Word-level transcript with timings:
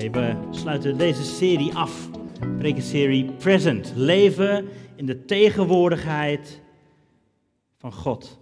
We 0.00 0.34
sluiten 0.50 0.98
deze 0.98 1.24
serie 1.24 1.74
af. 1.74 2.08
Prekenserie 2.58 3.24
Present. 3.24 3.92
Leven 3.96 4.68
in 4.96 5.06
de 5.06 5.24
tegenwoordigheid 5.24 6.60
van 7.78 7.92
God. 7.92 8.38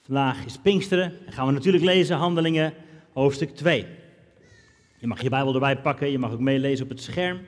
Vandaag 0.00 0.44
is 0.44 0.58
Pinksteren 0.58 1.26
en 1.26 1.32
gaan 1.32 1.46
we 1.46 1.52
natuurlijk 1.52 1.84
lezen 1.84 2.16
Handelingen 2.16 2.74
hoofdstuk 3.12 3.50
2. 3.50 3.86
Je 4.98 5.06
mag 5.06 5.22
je 5.22 5.28
Bijbel 5.28 5.54
erbij 5.54 5.80
pakken, 5.80 6.10
je 6.10 6.18
mag 6.18 6.32
ook 6.32 6.40
meelezen 6.40 6.84
op 6.84 6.90
het 6.90 7.02
scherm. 7.02 7.40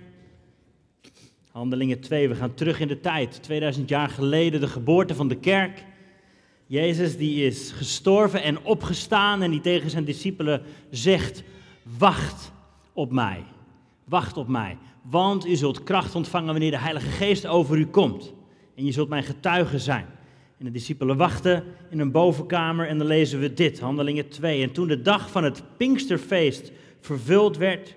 Handelingen 1.51 2.01
2, 2.01 2.29
we 2.29 2.35
gaan 2.35 2.55
terug 2.55 2.81
in 2.81 2.89
de 2.89 3.01
tijd. 3.01 3.43
2000 3.43 3.89
jaar 3.89 4.09
geleden, 4.09 4.61
de 4.61 4.69
geboorte 4.69 5.15
van 5.15 5.29
de 5.29 5.39
kerk. 5.39 5.85
Jezus 6.67 7.17
die 7.17 7.47
is 7.47 7.71
gestorven 7.71 8.43
en 8.43 8.65
opgestaan 8.65 9.43
en 9.43 9.51
die 9.51 9.61
tegen 9.61 9.91
zijn 9.91 10.05
discipelen 10.05 10.63
zegt, 10.91 11.43
wacht 11.99 12.53
op 12.93 13.13
mij, 13.13 13.45
wacht 14.05 14.37
op 14.37 14.49
mij. 14.49 14.79
Want 15.03 15.47
u 15.47 15.57
zult 15.57 15.83
kracht 15.83 16.15
ontvangen 16.15 16.51
wanneer 16.51 16.71
de 16.71 16.79
Heilige 16.79 17.11
Geest 17.11 17.47
over 17.47 17.79
u 17.79 17.87
komt. 17.87 18.33
En 18.75 18.85
je 18.85 18.93
zult 18.93 19.09
mijn 19.09 19.23
getuige 19.23 19.79
zijn. 19.79 20.07
En 20.59 20.65
de 20.65 20.71
discipelen 20.71 21.17
wachten 21.17 21.65
in 21.91 21.99
een 21.99 22.11
bovenkamer 22.11 22.89
en 22.89 22.99
dan 22.99 23.07
lezen 23.07 23.41
we 23.41 23.53
dit, 23.53 23.81
Handelingen 23.81 24.29
2. 24.29 24.63
En 24.63 24.73
toen 24.73 24.89
de 24.89 25.03
dag 25.03 25.31
van 25.31 25.45
het 25.45 25.63
Pinksterfeest 25.77 26.73
vervuld 27.01 27.57
werd, 27.57 27.97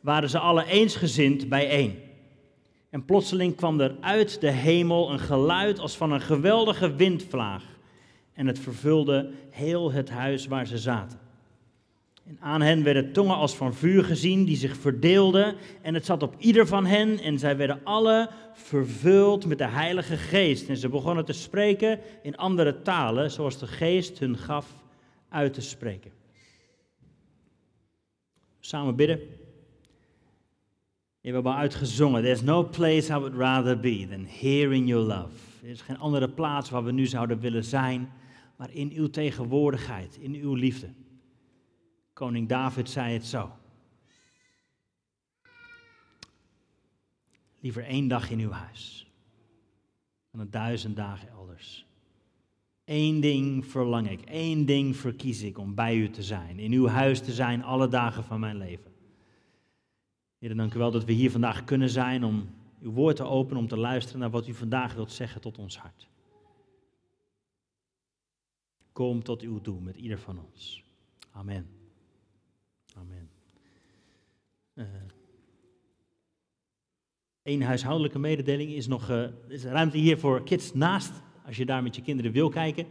waren 0.00 0.30
ze 0.30 0.38
alle 0.38 0.66
eensgezind 0.66 1.48
bijeen. 1.48 1.98
En 2.90 3.04
plotseling 3.04 3.56
kwam 3.56 3.80
er 3.80 3.96
uit 4.00 4.40
de 4.40 4.50
hemel 4.50 5.10
een 5.10 5.18
geluid 5.18 5.78
als 5.78 5.96
van 5.96 6.12
een 6.12 6.20
geweldige 6.20 6.94
windvlaag. 6.94 7.64
En 8.32 8.46
het 8.46 8.58
vervulde 8.58 9.30
heel 9.50 9.92
het 9.92 10.10
huis 10.10 10.46
waar 10.46 10.66
ze 10.66 10.78
zaten. 10.78 11.27
En 12.28 12.36
aan 12.40 12.60
hen 12.60 12.82
werden 12.82 13.12
tongen 13.12 13.36
als 13.36 13.56
van 13.56 13.74
vuur 13.74 14.04
gezien, 14.04 14.44
die 14.44 14.56
zich 14.56 14.76
verdeelden. 14.76 15.56
En 15.82 15.94
het 15.94 16.04
zat 16.04 16.22
op 16.22 16.34
ieder 16.38 16.66
van 16.66 16.86
hen. 16.86 17.18
En 17.18 17.38
zij 17.38 17.56
werden 17.56 17.80
alle 17.84 18.30
vervuld 18.52 19.46
met 19.46 19.58
de 19.58 19.66
Heilige 19.66 20.16
Geest. 20.16 20.68
En 20.68 20.76
ze 20.76 20.88
begonnen 20.88 21.24
te 21.24 21.32
spreken 21.32 22.00
in 22.22 22.36
andere 22.36 22.82
talen, 22.82 23.30
zoals 23.30 23.58
de 23.58 23.66
Geest 23.66 24.18
hun 24.18 24.36
gaf 24.36 24.84
uit 25.28 25.54
te 25.54 25.60
spreken. 25.60 26.10
Samen 28.60 28.96
bidden. 28.96 29.20
We 31.20 31.34
hebben 31.34 31.52
al 31.52 31.58
uitgezongen. 31.58 32.22
There's 32.22 32.42
no 32.42 32.64
place 32.64 33.12
I 33.12 33.16
would 33.16 33.34
rather 33.34 33.80
be 33.80 34.06
than 34.10 34.26
here 34.26 34.74
in 34.74 34.86
your 34.86 35.04
love. 35.04 35.34
Er 35.62 35.68
is 35.68 35.80
geen 35.80 35.98
andere 35.98 36.28
plaats 36.28 36.70
waar 36.70 36.84
we 36.84 36.92
nu 36.92 37.06
zouden 37.06 37.40
willen 37.40 37.64
zijn, 37.64 38.12
maar 38.56 38.70
in 38.72 38.92
uw 38.94 39.10
tegenwoordigheid, 39.10 40.18
in 40.20 40.34
uw 40.34 40.54
liefde. 40.54 40.88
Koning 42.18 42.48
David 42.48 42.90
zei 42.90 43.12
het 43.12 43.26
zo. 43.26 43.50
Liever 47.60 47.84
één 47.84 48.08
dag 48.08 48.30
in 48.30 48.38
uw 48.38 48.50
huis 48.50 49.10
dan 50.30 50.40
een 50.40 50.50
duizend 50.50 50.96
dagen 50.96 51.28
elders. 51.28 51.86
Eén 52.84 53.20
ding 53.20 53.66
verlang 53.66 54.10
ik, 54.10 54.20
één 54.20 54.66
ding 54.66 54.96
verkies 54.96 55.42
ik 55.42 55.58
om 55.58 55.74
bij 55.74 55.96
u 55.96 56.10
te 56.10 56.22
zijn, 56.22 56.58
in 56.58 56.72
uw 56.72 56.86
huis 56.86 57.20
te 57.20 57.32
zijn 57.32 57.62
alle 57.62 57.88
dagen 57.88 58.24
van 58.24 58.40
mijn 58.40 58.56
leven. 58.56 58.92
Heer, 60.38 60.56
dank 60.56 60.74
u 60.74 60.78
wel 60.78 60.90
dat 60.90 61.04
we 61.04 61.12
hier 61.12 61.30
vandaag 61.30 61.64
kunnen 61.64 61.90
zijn 61.90 62.24
om 62.24 62.48
uw 62.80 62.92
woord 62.92 63.16
te 63.16 63.24
openen, 63.24 63.62
om 63.62 63.68
te 63.68 63.76
luisteren 63.76 64.20
naar 64.20 64.30
wat 64.30 64.48
u 64.48 64.54
vandaag 64.54 64.94
wilt 64.94 65.12
zeggen 65.12 65.40
tot 65.40 65.58
ons 65.58 65.78
hart. 65.78 66.08
Kom 68.92 69.22
tot 69.22 69.42
uw 69.42 69.60
doel 69.60 69.80
met 69.80 69.96
ieder 69.96 70.18
van 70.18 70.38
ons. 70.38 70.84
Amen. 71.30 71.77
Amen. 72.98 73.28
Eén 77.42 77.62
huishoudelijke 77.62 78.18
mededeling 78.18 78.72
is 78.72 78.86
nog, 78.86 79.10
uh, 79.10 79.24
is 79.48 79.64
ruimte 79.64 79.98
hier 79.98 80.18
voor 80.18 80.42
kids 80.42 80.74
naast, 80.74 81.12
als 81.46 81.56
je 81.56 81.66
daar 81.66 81.82
met 81.82 81.96
je 81.96 82.02
kinderen 82.02 82.32
wil 82.32 82.48
kijken. 82.48 82.86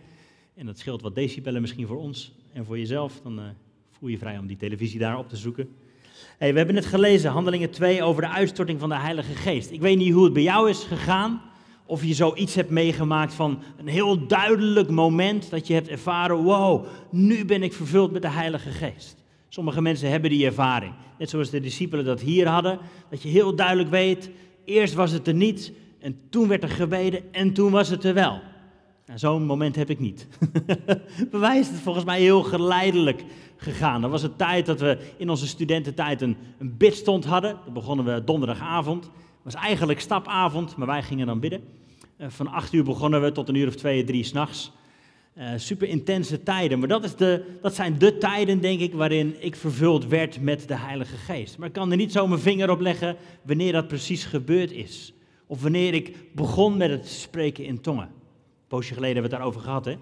En 0.54 0.66
dat 0.66 0.78
scheelt 0.78 1.02
wat 1.02 1.16
decibellen 1.16 1.62
misschien 1.62 1.88
voor 1.88 1.98
ons 1.98 2.34
en 2.54 2.66
voor 2.66 2.78
jezelf. 2.78 3.22
Dan 3.22 3.40
uh, 3.40 3.46
voel 3.92 4.10
je 4.10 4.18
vrij 4.18 4.38
om 4.38 4.48
die 4.48 4.58
televisie 4.58 5.00
daar 5.00 5.18
op 5.18 5.30
te 5.30 5.36
zoeken. 5.36 5.70
Hey, 6.38 6.52
we 6.52 6.58
hebben 6.58 6.76
net 6.76 6.86
gelezen, 6.86 7.32
Handelingen 7.32 7.70
2, 7.70 8.04
over 8.04 8.22
de 8.22 8.30
uitstorting 8.30 8.80
van 8.80 8.90
de 8.90 8.96
Heilige 8.98 9.36
Geest. 9.36 9.72
Ik 9.72 9.82
weet 9.82 9.98
niet 9.98 10.14
hoe 10.14 10.24
het 10.24 10.34
bij 10.34 10.44
jou 10.44 10.70
is 10.70 10.84
gegaan, 10.84 11.42
of 11.86 12.04
je 12.04 12.14
zoiets 12.14 12.56
hebt 12.56 12.70
meegemaakt 12.70 13.34
van 13.34 13.64
een 13.78 13.88
heel 13.88 14.28
duidelijk 14.28 14.90
moment 14.90 15.50
dat 15.50 15.68
je 15.68 15.74
hebt 15.74 15.88
ervaren, 15.88 16.36
wow, 16.36 16.86
nu 17.12 17.46
ben 17.46 17.64
ik 17.64 17.74
vervuld 17.74 18.12
met 18.12 18.22
de 18.22 18.30
Heilige 18.30 18.70
Geest. 18.72 19.26
Sommige 19.58 19.82
mensen 19.82 20.10
hebben 20.10 20.30
die 20.30 20.46
ervaring, 20.46 20.94
net 21.18 21.30
zoals 21.30 21.50
de 21.50 21.60
discipelen 21.60 22.06
dat 22.06 22.22
hier 22.22 22.48
hadden, 22.48 22.80
dat 23.10 23.22
je 23.22 23.30
heel 23.30 23.56
duidelijk 23.56 23.90
weet, 23.90 24.30
eerst 24.66 24.94
was 24.94 25.12
het 25.12 25.28
er 25.28 25.34
niet, 25.34 25.72
en 26.00 26.20
toen 26.30 26.48
werd 26.48 26.64
er 26.64 26.70
gebeden, 26.70 27.34
en 27.34 27.54
toen 27.54 27.72
was 27.72 27.90
het 27.90 28.04
er 28.04 28.14
wel. 28.14 28.40
Nou, 29.06 29.20
Zo'n 29.20 29.46
moment 29.46 29.76
heb 29.76 29.90
ik 29.90 30.00
niet. 30.00 30.28
Bij 31.32 31.60
is 31.60 31.68
het 31.68 31.80
volgens 31.80 32.06
mij 32.06 32.20
heel 32.20 32.44
geleidelijk 32.44 33.24
gegaan. 33.56 34.04
Er 34.04 34.10
was 34.10 34.24
een 34.24 34.36
tijd 34.36 34.66
dat 34.66 34.80
we 34.80 34.98
in 35.18 35.30
onze 35.30 35.48
studententijd 35.48 36.22
een, 36.22 36.38
een 36.58 36.78
bidstond 36.78 37.26
hadden. 37.26 37.58
Dat 37.66 37.74
begonnen 37.74 38.06
we 38.06 38.24
donderdagavond. 38.24 39.04
Het 39.04 39.54
was 39.54 39.56
eigenlijk 39.56 40.00
stapavond, 40.00 40.76
maar 40.76 40.88
wij 40.88 41.04
gingen 41.04 41.28
dan 41.28 41.40
bidden. 41.40 41.64
Uh, 42.18 42.28
van 42.30 42.48
acht 42.48 42.74
uur 42.74 42.84
begonnen 42.84 43.22
we 43.22 43.32
tot 43.32 43.50
een 43.50 43.56
uur 43.56 43.68
of 43.68 43.76
twee, 43.76 44.04
drie 44.04 44.24
s'nachts. 44.24 44.72
Uh, 45.40 45.50
super 45.56 45.88
intense 45.88 46.44
tijden. 46.44 46.80
Maar 46.80 46.88
dat, 46.88 47.04
is 47.04 47.16
de, 47.16 47.44
dat 47.62 47.76
zijn 47.76 47.98
de 47.98 48.18
tijden, 48.18 48.62
denk 48.62 48.80
ik, 48.80 48.94
waarin 48.94 49.36
ik 49.40 49.56
vervuld 49.56 50.08
werd 50.08 50.42
met 50.42 50.68
de 50.68 50.78
Heilige 50.78 51.18
Geest. 51.18 51.58
Maar 51.58 51.68
ik 51.68 51.74
kan 51.74 51.92
er 51.92 51.98
niet 51.98 52.12
zo 52.12 52.28
mijn 52.28 52.42
vinger 52.42 52.70
op 52.70 52.80
leggen 52.80 53.16
wanneer 53.42 53.72
dat 53.72 53.88
precies 53.88 54.26
gebeurd 54.26 54.72
is. 54.72 55.14
Of 55.48 55.62
wanneer 55.62 55.94
ik 55.94 56.16
begon 56.34 56.78
met 56.78 56.90
het 56.90 57.08
spreken 57.08 57.66
in 57.66 57.82
tongen. 57.82 58.04
Een 58.04 58.68
poosje 58.68 58.94
geleden 58.94 59.16
hebben 59.16 59.32
we 59.32 59.36
het 59.36 59.46
daarover 59.46 59.62
gehad, 59.62 59.86
hè? 59.86 59.96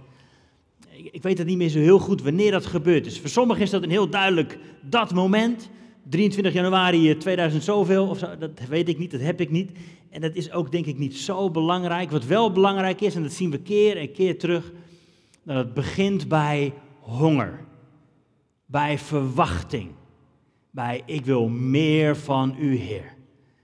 Ik 1.11 1.23
weet 1.23 1.37
het 1.37 1.47
niet 1.47 1.57
meer 1.57 1.69
zo 1.69 1.79
heel 1.79 1.99
goed 1.99 2.21
wanneer 2.21 2.51
dat 2.51 2.65
gebeurd 2.65 3.05
is. 3.05 3.19
Voor 3.19 3.29
sommigen 3.29 3.63
is 3.63 3.69
dat 3.69 3.83
een 3.83 3.89
heel 3.89 4.09
duidelijk 4.09 4.57
dat 4.81 5.13
moment. 5.13 5.69
23 6.09 6.53
januari 6.53 7.17
2000 7.17 7.63
zoveel, 7.63 8.07
of 8.07 8.17
zo, 8.17 8.37
dat 8.37 8.51
weet 8.69 8.89
ik 8.89 8.97
niet, 8.97 9.11
dat 9.11 9.21
heb 9.21 9.41
ik 9.41 9.51
niet. 9.51 9.71
En 10.09 10.21
dat 10.21 10.35
is 10.35 10.51
ook 10.51 10.71
denk 10.71 10.85
ik 10.85 10.97
niet 10.97 11.15
zo 11.15 11.51
belangrijk. 11.51 12.11
Wat 12.11 12.25
wel 12.25 12.51
belangrijk 12.51 13.01
is, 13.01 13.15
en 13.15 13.23
dat 13.23 13.33
zien 13.33 13.51
we 13.51 13.57
keer 13.57 13.97
en 13.97 14.11
keer 14.11 14.39
terug, 14.39 14.71
dat 15.53 15.73
begint 15.73 16.27
bij 16.27 16.73
honger. 16.99 17.59
Bij 18.65 18.97
verwachting. 18.97 19.91
Bij 20.71 21.03
ik 21.05 21.25
wil 21.25 21.47
meer 21.47 22.17
van 22.17 22.55
u, 22.59 22.75
Heer. 22.75 23.13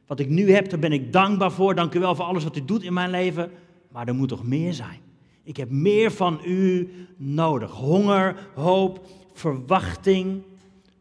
Wat 0.08 0.20
ik 0.20 0.30
nu 0.30 0.52
heb, 0.52 0.70
daar 0.70 0.80
ben 0.80 0.92
ik 0.92 1.14
dankbaar 1.14 1.52
voor. 1.52 1.76
Dank 1.76 1.94
u 1.94 2.00
wel 2.00 2.16
voor 2.16 2.26
alles 2.26 2.44
wat 2.44 2.58
u 2.58 2.66
doet 2.66 2.84
in 2.84 2.94
mijn 2.94 3.10
leven. 3.10 3.52
Maar 3.92 4.08
er 4.08 4.16
moet 4.16 4.30
toch 4.30 4.44
meer 4.44 4.74
zijn. 4.74 5.00
Ik 5.44 5.58
heb 5.58 5.70
meer 5.70 6.12
van 6.12 6.40
u 6.46 6.90
nodig. 7.18 7.72
Honger, 7.72 8.50
hoop, 8.56 9.06
verwachting, 9.34 10.44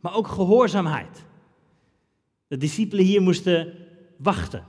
maar 0.01 0.17
ook 0.17 0.27
gehoorzaamheid. 0.27 1.25
De 2.47 2.57
discipelen 2.57 3.05
hier 3.05 3.23
moesten 3.23 3.73
wachten. 4.17 4.65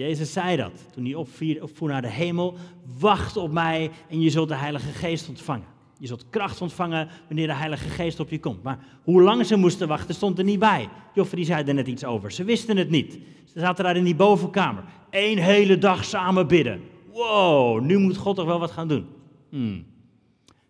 Jezus 0.00 0.32
zei 0.32 0.56
dat 0.56 0.72
toen 0.92 1.04
hij 1.04 1.14
opvoer 1.60 1.88
naar 1.88 2.02
de 2.02 2.10
hemel. 2.10 2.54
Wacht 2.98 3.36
op 3.36 3.52
mij 3.52 3.90
en 4.08 4.20
je 4.20 4.30
zult 4.30 4.48
de 4.48 4.54
Heilige 4.54 4.92
Geest 4.92 5.28
ontvangen. 5.28 5.66
Je 5.98 6.06
zult 6.06 6.24
kracht 6.30 6.60
ontvangen 6.60 7.08
wanneer 7.26 7.46
de 7.46 7.54
Heilige 7.54 7.88
Geest 7.88 8.20
op 8.20 8.30
je 8.30 8.40
komt. 8.40 8.62
Maar 8.62 8.78
hoe 9.02 9.22
lang 9.22 9.46
ze 9.46 9.56
moesten 9.56 9.88
wachten 9.88 10.14
stond 10.14 10.38
er 10.38 10.44
niet 10.44 10.58
bij. 10.58 10.88
Joffre 11.14 11.36
die 11.36 11.44
zei 11.44 11.64
er 11.64 11.74
net 11.74 11.86
iets 11.86 12.04
over. 12.04 12.32
Ze 12.32 12.44
wisten 12.44 12.76
het 12.76 12.90
niet. 12.90 13.18
Ze 13.44 13.60
zaten 13.60 13.84
daar 13.84 13.96
in 13.96 14.04
die 14.04 14.14
bovenkamer. 14.14 14.84
Eén 15.10 15.38
hele 15.38 15.78
dag 15.78 16.04
samen 16.04 16.46
bidden. 16.46 16.80
Wow, 17.12 17.80
nu 17.80 17.98
moet 17.98 18.16
God 18.16 18.36
toch 18.36 18.46
wel 18.46 18.58
wat 18.58 18.70
gaan 18.70 18.88
doen. 18.88 19.06
Hmm. 19.50 19.86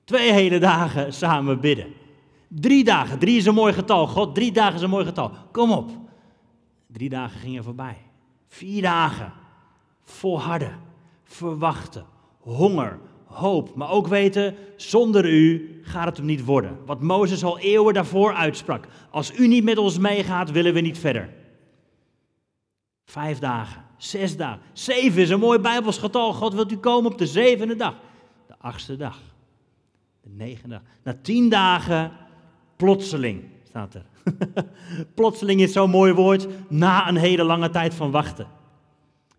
Twee 0.05 0.33
hele 0.33 0.59
dagen 0.59 1.13
samen 1.13 1.61
bidden. 1.61 1.87
Drie 2.49 2.85
dagen, 2.85 3.19
drie 3.19 3.37
is 3.37 3.47
een 3.47 3.55
mooi 3.55 3.73
getal. 3.73 4.07
God, 4.07 4.35
drie 4.35 4.53
dagen 4.53 4.75
is 4.75 4.83
een 4.83 4.91
mooi 4.91 5.05
getal. 5.05 5.31
Kom 5.53 5.71
op. 5.73 5.91
Drie 6.87 7.09
dagen 7.09 7.41
gingen 7.41 7.65
voorbij. 7.65 8.10
Vier 8.51 8.83
dagen. 8.83 9.33
Volharden. 10.05 10.79
Verwachten. 11.25 12.05
Honger. 12.41 12.99
Hoop. 13.25 13.75
Maar 13.75 13.91
ook 13.91 14.07
weten, 14.07 14.55
zonder 14.77 15.29
u 15.29 15.81
gaat 15.83 16.07
het 16.07 16.17
hem 16.17 16.27
niet 16.27 16.45
worden. 16.45 16.79
Wat 16.87 17.03
Mozes 17.03 17.45
al 17.45 17.59
eeuwen 17.59 17.95
daarvoor 17.95 18.35
uitsprak. 18.35 18.87
Als 19.11 19.39
u 19.39 19.49
niet 19.49 19.65
met 19.65 19.79
ons 19.79 19.99
meegaat, 19.99 20.51
willen 20.51 20.75
we 20.75 20.81
niet 20.81 20.99
verder. 20.99 21.35
Vijf 23.05 23.39
dagen. 23.39 23.85
Zes 23.97 24.37
dagen. 24.37 24.61
Zeven 24.73 25.23
is 25.23 25.31
een 25.31 25.39
mooi 25.39 25.59
Bijbels 25.59 25.99
getal. 25.99 26.33
God 26.33 26.55
wilt 26.55 26.73
u 26.73 26.77
komen 26.77 27.13
op 27.13 27.19
de 27.19 27.27
zevende 27.27 27.77
dag. 27.77 27.95
De 28.47 28.55
achtste 28.59 28.97
dag. 28.97 29.19
De 30.23 30.31
negende 30.31 30.75
dag. 30.75 30.83
Na 31.03 31.19
tien 31.23 31.49
dagen, 31.49 32.13
plotseling, 32.77 33.45
staat 33.71 33.95
er. 33.95 34.05
plotseling 35.15 35.61
is 35.61 35.73
zo'n 35.73 35.91
mooi 35.91 36.13
woord. 36.13 36.47
Na 36.69 37.09
een 37.09 37.17
hele 37.17 37.43
lange 37.43 37.71
tijd 37.71 37.95
van 37.95 38.11
wachten. 38.11 38.47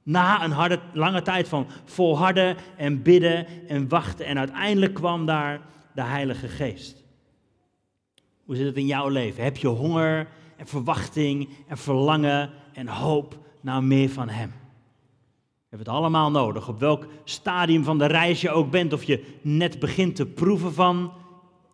Na 0.04 0.44
een 0.44 0.52
harde, 0.52 0.80
lange 0.94 1.22
tijd 1.22 1.48
van 1.48 1.68
volharden 1.86 2.58
en 2.78 3.02
bidden 3.02 3.48
en 3.68 3.88
wachten. 3.88 4.26
En 4.26 4.38
uiteindelijk 4.38 4.94
kwam 4.94 5.26
daar 5.26 5.62
de 5.94 6.02
Heilige 6.02 6.48
Geest. 6.48 7.04
Hoe 8.46 8.56
zit 8.56 8.66
het 8.66 8.78
in 8.78 8.86
jouw 8.86 9.08
leven? 9.08 9.44
Heb 9.44 9.58
je 9.58 9.68
honger 9.68 10.28
en 10.58 10.68
verwachting 10.68 11.50
en 11.68 11.78
verlangen 11.78 12.50
en 12.74 12.88
hoop 12.88 13.38
naar 13.62 13.84
meer 13.84 14.10
van 14.10 14.30
Hem. 14.30 14.50
We 14.50 15.78
hebben 15.78 15.88
het 15.94 15.98
allemaal 15.98 16.32
nodig, 16.32 16.68
op 16.68 16.80
welk 16.80 17.08
stadium 17.24 17.84
van 17.84 17.98
de 17.98 18.06
reis 18.06 18.42
je 18.42 18.50
ook 18.50 18.72
bent, 18.72 18.94
of 18.94 19.04
je 19.04 19.38
net 19.42 19.80
begint 19.80 20.16
te 20.16 20.26
proeven 20.26 20.74
van 20.74 21.14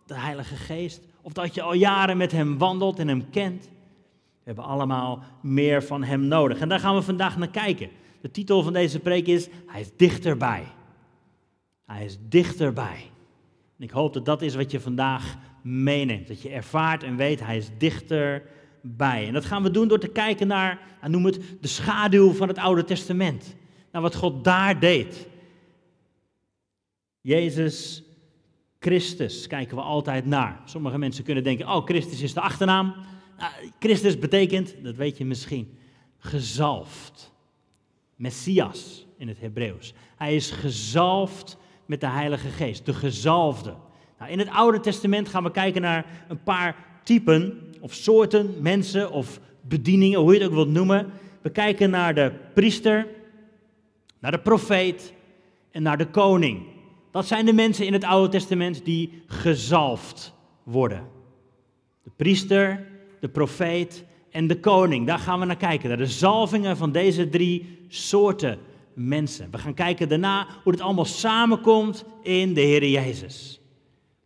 de 0.06 0.14
Heilige 0.14 0.56
Geest, 0.56 1.07
of 1.22 1.32
dat 1.32 1.54
je 1.54 1.62
al 1.62 1.72
jaren 1.72 2.16
met 2.16 2.32
Hem 2.32 2.58
wandelt 2.58 2.98
en 2.98 3.08
Hem 3.08 3.30
kent. 3.30 3.64
We 3.64 4.54
hebben 4.54 4.64
allemaal 4.64 5.22
meer 5.42 5.82
van 5.82 6.04
Hem 6.04 6.20
nodig. 6.20 6.58
En 6.58 6.68
daar 6.68 6.80
gaan 6.80 6.94
we 6.94 7.02
vandaag 7.02 7.38
naar 7.38 7.50
kijken. 7.50 7.90
De 8.20 8.30
titel 8.30 8.62
van 8.62 8.72
deze 8.72 8.98
preek 8.98 9.26
is 9.26 9.48
Hij 9.66 9.80
is 9.80 9.90
dichterbij. 9.96 10.64
Hij 11.86 12.04
is 12.04 12.18
dichterbij. 12.28 13.10
En 13.78 13.84
ik 13.84 13.90
hoop 13.90 14.12
dat 14.12 14.24
dat 14.24 14.42
is 14.42 14.54
wat 14.54 14.70
je 14.70 14.80
vandaag 14.80 15.36
meeneemt. 15.62 16.28
Dat 16.28 16.42
je 16.42 16.48
ervaart 16.48 17.02
en 17.02 17.16
weet, 17.16 17.40
Hij 17.40 17.56
is 17.56 17.70
dichterbij. 17.78 19.26
En 19.26 19.32
dat 19.32 19.44
gaan 19.44 19.62
we 19.62 19.70
doen 19.70 19.88
door 19.88 20.00
te 20.00 20.08
kijken 20.08 20.46
naar, 20.46 20.80
noem 21.06 21.24
het, 21.24 21.40
de 21.60 21.68
schaduw 21.68 22.32
van 22.32 22.48
het 22.48 22.58
Oude 22.58 22.84
Testament. 22.84 23.56
Naar 23.92 24.02
wat 24.02 24.14
God 24.14 24.44
daar 24.44 24.80
deed. 24.80 25.28
Jezus 27.20 28.02
Christus 28.80 29.46
kijken 29.46 29.76
we 29.76 29.82
altijd 29.82 30.26
naar. 30.26 30.60
Sommige 30.64 30.98
mensen 30.98 31.24
kunnen 31.24 31.44
denken, 31.44 31.68
oh, 31.68 31.84
Christus 31.84 32.20
is 32.20 32.34
de 32.34 32.40
achternaam. 32.40 32.94
Christus 33.78 34.18
betekent, 34.18 34.74
dat 34.82 34.96
weet 34.96 35.18
je 35.18 35.24
misschien, 35.24 35.78
gezalfd. 36.18 37.32
Messias 38.16 39.06
in 39.16 39.28
het 39.28 39.40
Hebreeuws. 39.40 39.94
Hij 40.16 40.34
is 40.34 40.50
gezalfd 40.50 41.56
met 41.86 42.00
de 42.00 42.06
Heilige 42.06 42.48
Geest, 42.48 42.86
de 42.86 42.94
gezalfde. 42.94 43.74
Nou, 44.18 44.30
in 44.30 44.38
het 44.38 44.48
Oude 44.50 44.80
Testament 44.80 45.28
gaan 45.28 45.42
we 45.42 45.50
kijken 45.50 45.82
naar 45.82 46.24
een 46.28 46.42
paar 46.42 46.76
typen 47.02 47.72
of 47.80 47.94
soorten 47.94 48.54
mensen 48.60 49.10
of 49.10 49.40
bedieningen, 49.60 50.20
hoe 50.20 50.32
je 50.32 50.38
het 50.38 50.48
ook 50.48 50.54
wilt 50.54 50.68
noemen. 50.68 51.10
We 51.42 51.50
kijken 51.50 51.90
naar 51.90 52.14
de 52.14 52.32
priester, 52.54 53.06
naar 54.18 54.30
de 54.30 54.40
profeet 54.40 55.12
en 55.70 55.82
naar 55.82 55.98
de 55.98 56.06
koning. 56.06 56.62
Dat 57.10 57.26
zijn 57.26 57.46
de 57.46 57.52
mensen 57.52 57.86
in 57.86 57.92
het 57.92 58.04
Oude 58.04 58.28
Testament 58.28 58.84
die 58.84 59.22
gezalfd 59.26 60.34
worden. 60.62 61.06
De 62.02 62.10
priester, 62.16 62.86
de 63.20 63.28
profeet 63.28 64.04
en 64.30 64.46
de 64.46 64.60
koning. 64.60 65.06
Daar 65.06 65.18
gaan 65.18 65.40
we 65.40 65.46
naar 65.46 65.56
kijken, 65.56 65.88
naar 65.88 65.98
de 65.98 66.06
zalvingen 66.06 66.76
van 66.76 66.92
deze 66.92 67.28
drie 67.28 67.78
soorten 67.88 68.58
mensen. 68.94 69.48
We 69.50 69.58
gaan 69.58 69.74
kijken 69.74 70.08
daarna 70.08 70.46
hoe 70.62 70.72
het 70.72 70.80
allemaal 70.80 71.04
samenkomt 71.04 72.04
in 72.22 72.54
de 72.54 72.60
Heer 72.60 72.88
Jezus. 72.88 73.60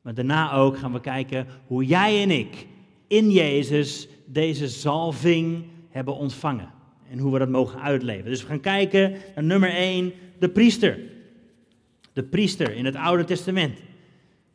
Maar 0.02 0.14
daarna 0.14 0.52
ook 0.52 0.78
gaan 0.78 0.92
we 0.92 1.00
kijken 1.00 1.46
hoe 1.66 1.84
jij 1.84 2.22
en 2.22 2.30
ik 2.30 2.66
in 3.06 3.30
Jezus 3.30 4.08
deze 4.26 4.68
zalving 4.68 5.64
hebben 5.88 6.16
ontvangen. 6.16 6.70
En 7.10 7.18
hoe 7.18 7.32
we 7.32 7.38
dat 7.38 7.48
mogen 7.48 7.80
uitleven. 7.80 8.30
Dus 8.30 8.40
we 8.40 8.46
gaan 8.46 8.60
kijken 8.60 9.14
naar 9.34 9.44
nummer 9.44 9.70
1, 9.74 10.12
de 10.38 10.48
priester. 10.48 10.98
De 12.12 12.22
priester 12.22 12.74
in 12.74 12.84
het 12.84 12.96
Oude 12.96 13.24
Testament. 13.24 13.78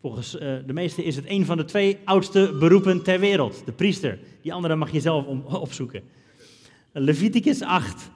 Volgens 0.01 0.36
uh, 0.36 0.42
de 0.65 0.74
meesten 0.74 1.04
is 1.04 1.15
het 1.15 1.25
een 1.27 1.45
van 1.45 1.57
de 1.57 1.65
twee 1.65 1.98
oudste 2.04 2.56
beroepen 2.59 3.04
ter 3.04 3.19
wereld, 3.19 3.62
de 3.65 3.71
priester. 3.71 4.19
Die 4.42 4.54
andere 4.54 4.75
mag 4.75 4.92
je 4.92 5.00
zelf 5.00 5.25
opzoeken. 5.65 6.04
Leviticus 6.92 7.62
8, 7.62 8.09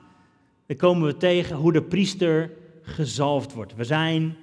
daar 0.66 0.78
komen 0.78 1.08
we 1.08 1.18
tegen 1.18 1.56
hoe 1.56 1.74
de 1.74 1.82
priester 1.82 2.52
gezalfd 2.82 3.54
wordt. 3.54 3.76
We 3.76 3.84
zijn 3.84 4.36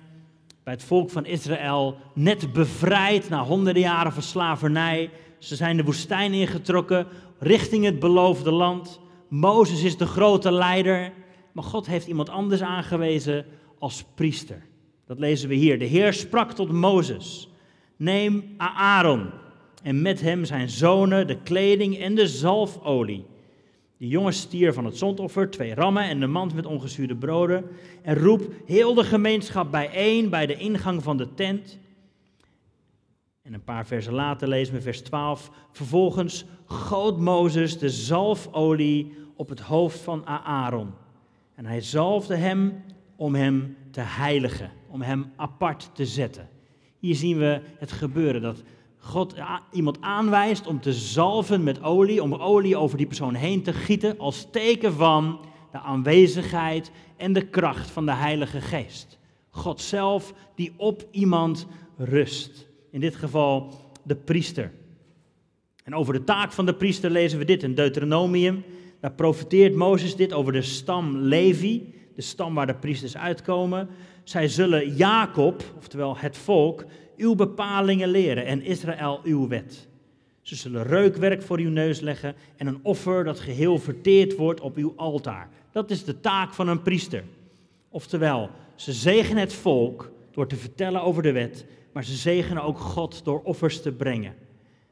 bij 0.64 0.72
het 0.72 0.82
volk 0.82 1.10
van 1.10 1.26
Israël 1.26 1.96
net 2.14 2.52
bevrijd 2.52 3.28
na 3.28 3.44
honderden 3.44 3.82
jaren 3.82 4.12
van 4.12 4.22
slavernij. 4.22 5.10
Ze 5.38 5.56
zijn 5.56 5.76
de 5.76 5.84
woestijn 5.84 6.32
ingetrokken 6.32 7.06
richting 7.38 7.84
het 7.84 7.98
beloofde 7.98 8.52
land. 8.52 9.00
Mozes 9.28 9.82
is 9.82 9.96
de 9.96 10.06
grote 10.06 10.52
leider, 10.52 11.12
maar 11.52 11.64
God 11.64 11.86
heeft 11.86 12.06
iemand 12.06 12.28
anders 12.28 12.62
aangewezen 12.62 13.46
als 13.78 14.04
priester. 14.14 14.62
Dat 15.08 15.18
lezen 15.18 15.48
we 15.48 15.54
hier. 15.54 15.78
De 15.78 15.84
Heer 15.84 16.12
sprak 16.12 16.52
tot 16.52 16.72
Mozes: 16.72 17.48
Neem 17.96 18.54
Aaron 18.56 19.30
en 19.82 20.02
met 20.02 20.20
hem 20.20 20.44
zijn 20.44 20.68
zonen, 20.68 21.26
de 21.26 21.42
kleding 21.42 21.98
en 21.98 22.14
de 22.14 22.28
zalfolie 22.28 23.24
de 23.98 24.08
jonge 24.08 24.32
stier 24.32 24.72
van 24.72 24.84
het 24.84 24.96
zondoffer, 24.96 25.50
twee 25.50 25.74
rammen 25.74 26.02
en 26.02 26.20
de 26.20 26.26
mand 26.26 26.54
met 26.54 26.66
ongezuurde 26.66 27.16
broden. 27.16 27.64
En 28.02 28.18
roep 28.18 28.52
heel 28.66 28.94
de 28.94 29.04
gemeenschap 29.04 29.70
bijeen 29.70 30.30
bij 30.30 30.46
de 30.46 30.56
ingang 30.56 31.02
van 31.02 31.16
de 31.16 31.34
tent. 31.34 31.78
En 33.42 33.54
een 33.54 33.64
paar 33.64 33.86
versen 33.86 34.12
later 34.12 34.48
lezen 34.48 34.74
we 34.74 34.80
vers 34.80 35.00
12. 35.00 35.50
Vervolgens 35.72 36.44
goot 36.66 37.18
Mozes 37.18 37.78
de 37.78 37.90
zalfolie 37.90 39.14
op 39.36 39.48
het 39.48 39.60
hoofd 39.60 39.98
van 39.98 40.26
Aaron. 40.26 40.90
En 41.54 41.66
hij 41.66 41.80
zalfde 41.80 42.36
hem 42.36 42.84
om 43.16 43.34
hem 43.34 43.76
te 43.90 44.00
heiligen, 44.00 44.70
om 44.88 45.02
hem 45.02 45.32
apart 45.36 45.90
te 45.92 46.06
zetten. 46.06 46.48
Hier 46.98 47.14
zien 47.14 47.38
we 47.38 47.60
het 47.78 47.92
gebeuren, 47.92 48.42
dat 48.42 48.62
God 48.98 49.34
iemand 49.72 50.00
aanwijst 50.00 50.66
om 50.66 50.80
te 50.80 50.92
zalven 50.92 51.62
met 51.62 51.82
olie, 51.82 52.22
om 52.22 52.34
olie 52.34 52.76
over 52.76 52.96
die 52.96 53.06
persoon 53.06 53.34
heen 53.34 53.62
te 53.62 53.72
gieten 53.72 54.18
als 54.18 54.46
teken 54.50 54.92
van 54.92 55.40
de 55.70 55.78
aanwezigheid 55.78 56.90
en 57.16 57.32
de 57.32 57.48
kracht 57.48 57.90
van 57.90 58.06
de 58.06 58.12
Heilige 58.12 58.60
Geest. 58.60 59.18
God 59.50 59.80
zelf 59.80 60.34
die 60.54 60.72
op 60.76 61.08
iemand 61.10 61.66
rust. 61.96 62.66
In 62.90 63.00
dit 63.00 63.16
geval 63.16 63.72
de 64.02 64.16
priester. 64.16 64.72
En 65.84 65.94
over 65.94 66.12
de 66.12 66.24
taak 66.24 66.52
van 66.52 66.66
de 66.66 66.74
priester 66.74 67.10
lezen 67.10 67.38
we 67.38 67.44
dit 67.44 67.62
in 67.62 67.74
Deuteronomium. 67.74 68.64
Daar 69.00 69.12
profeteert 69.12 69.74
Mozes 69.74 70.16
dit 70.16 70.32
over 70.32 70.52
de 70.52 70.62
stam 70.62 71.16
Levi, 71.16 71.94
de 72.14 72.22
stam 72.22 72.54
waar 72.54 72.66
de 72.66 72.74
priesters 72.74 73.16
uitkomen. 73.16 73.88
Zij 74.28 74.48
zullen 74.48 74.94
Jacob, 74.94 75.62
oftewel 75.76 76.16
het 76.18 76.36
volk, 76.36 76.84
uw 77.16 77.34
bepalingen 77.34 78.08
leren 78.08 78.46
en 78.46 78.62
Israël 78.62 79.20
uw 79.24 79.48
wet. 79.48 79.88
Ze 80.40 80.54
zullen 80.54 80.82
reukwerk 80.82 81.42
voor 81.42 81.58
uw 81.58 81.70
neus 81.70 82.00
leggen 82.00 82.34
en 82.56 82.66
een 82.66 82.78
offer 82.82 83.24
dat 83.24 83.40
geheel 83.40 83.78
verteerd 83.78 84.36
wordt 84.36 84.60
op 84.60 84.76
uw 84.76 84.92
altaar. 84.96 85.48
Dat 85.72 85.90
is 85.90 86.04
de 86.04 86.20
taak 86.20 86.54
van 86.54 86.68
een 86.68 86.82
priester. 86.82 87.24
Oftewel, 87.88 88.50
ze 88.74 88.92
zegenen 88.92 89.42
het 89.42 89.52
volk 89.52 90.12
door 90.30 90.46
te 90.46 90.56
vertellen 90.56 91.02
over 91.02 91.22
de 91.22 91.32
wet, 91.32 91.66
maar 91.92 92.04
ze 92.04 92.16
zegenen 92.16 92.62
ook 92.62 92.78
God 92.78 93.24
door 93.24 93.42
offers 93.42 93.82
te 93.82 93.92
brengen. 93.92 94.34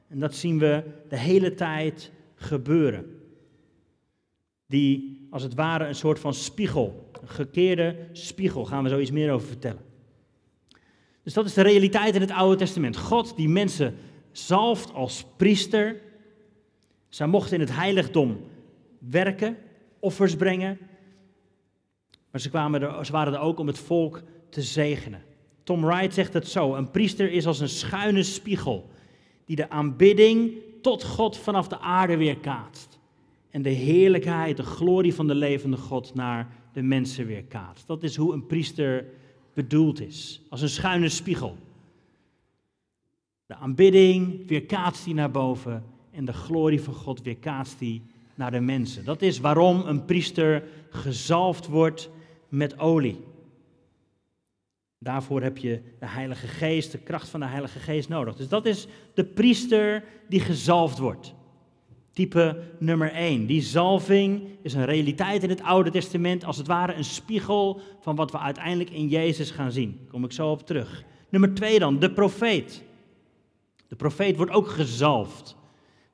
En 0.09 0.19
dat 0.19 0.35
zien 0.35 0.59
we 0.59 0.83
de 1.09 1.19
hele 1.19 1.55
tijd 1.55 2.11
gebeuren. 2.35 3.21
Die 4.67 5.27
als 5.31 5.43
het 5.43 5.55
ware 5.55 5.87
een 5.87 5.95
soort 5.95 6.19
van 6.19 6.35
spiegel, 6.35 7.06
gekeerde 7.25 7.97
spiegel, 8.13 8.65
gaan 8.65 8.83
we 8.83 8.89
zo 8.89 8.99
iets 8.99 9.11
meer 9.11 9.33
over 9.33 9.47
vertellen. 9.47 9.85
Dus 11.23 11.35
dat 11.35 11.45
is 11.45 11.55
de 11.55 11.63
realiteit 11.63 12.15
in 12.15 12.21
het 12.21 12.31
Oude 12.31 12.57
Testament. 12.57 12.97
God 12.97 13.37
die 13.37 13.49
mensen 13.49 13.95
zalft 14.33 14.93
als 14.93 15.25
priester. 15.37 16.01
Zij 17.09 17.27
mochten 17.27 17.55
in 17.55 17.61
het 17.61 17.75
heiligdom 17.75 18.41
werken, 18.99 19.57
offers 19.99 20.37
brengen. 20.37 20.79
Maar 22.31 22.41
ze, 22.41 22.49
kwamen 22.49 22.83
er, 22.83 23.07
ze 23.07 23.13
waren 23.13 23.33
er 23.33 23.41
ook 23.41 23.59
om 23.59 23.67
het 23.67 23.79
volk 23.79 24.23
te 24.51 24.63
zegenen. 24.63 25.23
Tom 25.65 25.85
Wright 25.85 26.15
zegt 26.15 26.33
het 26.33 26.49
zo: 26.49 26.75
een 26.75 26.91
priester 26.91 27.31
is 27.33 27.47
als 27.47 27.61
een 27.61 27.69
schuine 27.69 28.23
spiegel 28.23 28.91
die 29.45 29.57
de 29.57 29.71
aanbidding 29.71 30.53
tot 30.83 31.05
God 31.05 31.37
vanaf 31.37 31.69
de 31.69 31.79
aarde 31.79 32.17
weerkaatst. 32.17 32.99
En 33.51 33.63
de 33.63 33.71
heerlijkheid, 33.71 34.57
de 34.57 34.63
glorie 34.63 35.15
van 35.15 35.27
de 35.27 35.35
levende 35.35 35.77
God 35.77 36.15
naar 36.15 36.49
de 36.77 36.83
mensen 36.83 37.27
weerkaatst. 37.27 37.87
Dat 37.87 38.03
is 38.03 38.17
hoe 38.17 38.33
een 38.33 38.47
priester 38.47 39.05
bedoeld 39.55 40.01
is. 40.01 40.43
Als 40.49 40.63
een 40.63 40.69
schuine 40.69 41.09
spiegel. 41.09 41.57
De 43.47 43.55
aanbidding 43.55 44.49
weerkaatst 44.49 45.05
hij 45.05 45.15
naar 45.15 45.31
boven 45.31 45.85
en 46.11 46.25
de 46.25 46.33
glorie 46.33 46.81
van 46.81 46.95
God 46.95 47.23
weerkaatst 47.23 47.81
hij 47.81 48.03
naar 48.35 48.51
de 48.51 48.61
mensen. 48.61 49.05
Dat 49.05 49.23
is 49.23 49.39
waarom 49.39 49.87
een 49.87 50.05
priester 50.05 50.63
gezalfd 50.91 51.67
wordt 51.67 52.11
met 52.49 52.79
olie. 52.79 53.21
Daarvoor 54.99 55.43
heb 55.43 55.59
je 55.59 55.81
de 55.99 56.07
Heilige 56.07 56.47
Geest, 56.47 56.93
de 56.93 56.99
kracht 56.99 57.29
van 57.29 57.41
de 57.41 57.47
Heilige 57.47 57.79
Geest 57.79 58.09
nodig. 58.09 58.37
Dus 58.37 58.49
dat 58.49 58.67
is 58.67 58.87
de 59.15 59.25
priester 59.25 60.05
die 60.29 60.41
gezalfd 60.41 60.99
wordt. 60.99 61.35
Type 62.17 62.63
nummer 62.79 63.13
1. 63.13 63.47
Die 63.47 63.63
zalving 63.63 64.43
is 64.63 64.75
een 64.75 64.85
realiteit 64.85 65.43
in 65.43 65.49
het 65.49 65.63
Oude 65.63 65.91
Testament, 65.91 66.45
als 66.45 66.57
het 66.57 66.67
ware 66.67 66.95
een 66.95 67.05
spiegel 67.05 67.81
van 68.01 68.17
wat 68.17 68.31
we 68.31 68.39
uiteindelijk 68.39 68.91
in 68.91 69.09
Jezus 69.09 69.51
gaan 69.51 69.73
zien. 69.73 69.97
Daar 70.01 70.11
kom 70.11 70.25
ik 70.25 70.33
zo 70.33 70.51
op 70.51 70.67
terug. 70.67 71.05
Nummer 71.29 71.55
2 71.55 71.79
dan, 71.79 71.99
de 71.99 72.11
profeet. 72.11 72.83
De 73.89 73.97
profeet 73.97 74.37
wordt 74.37 74.53
ook 74.53 74.69
gezalfd. 74.69 75.57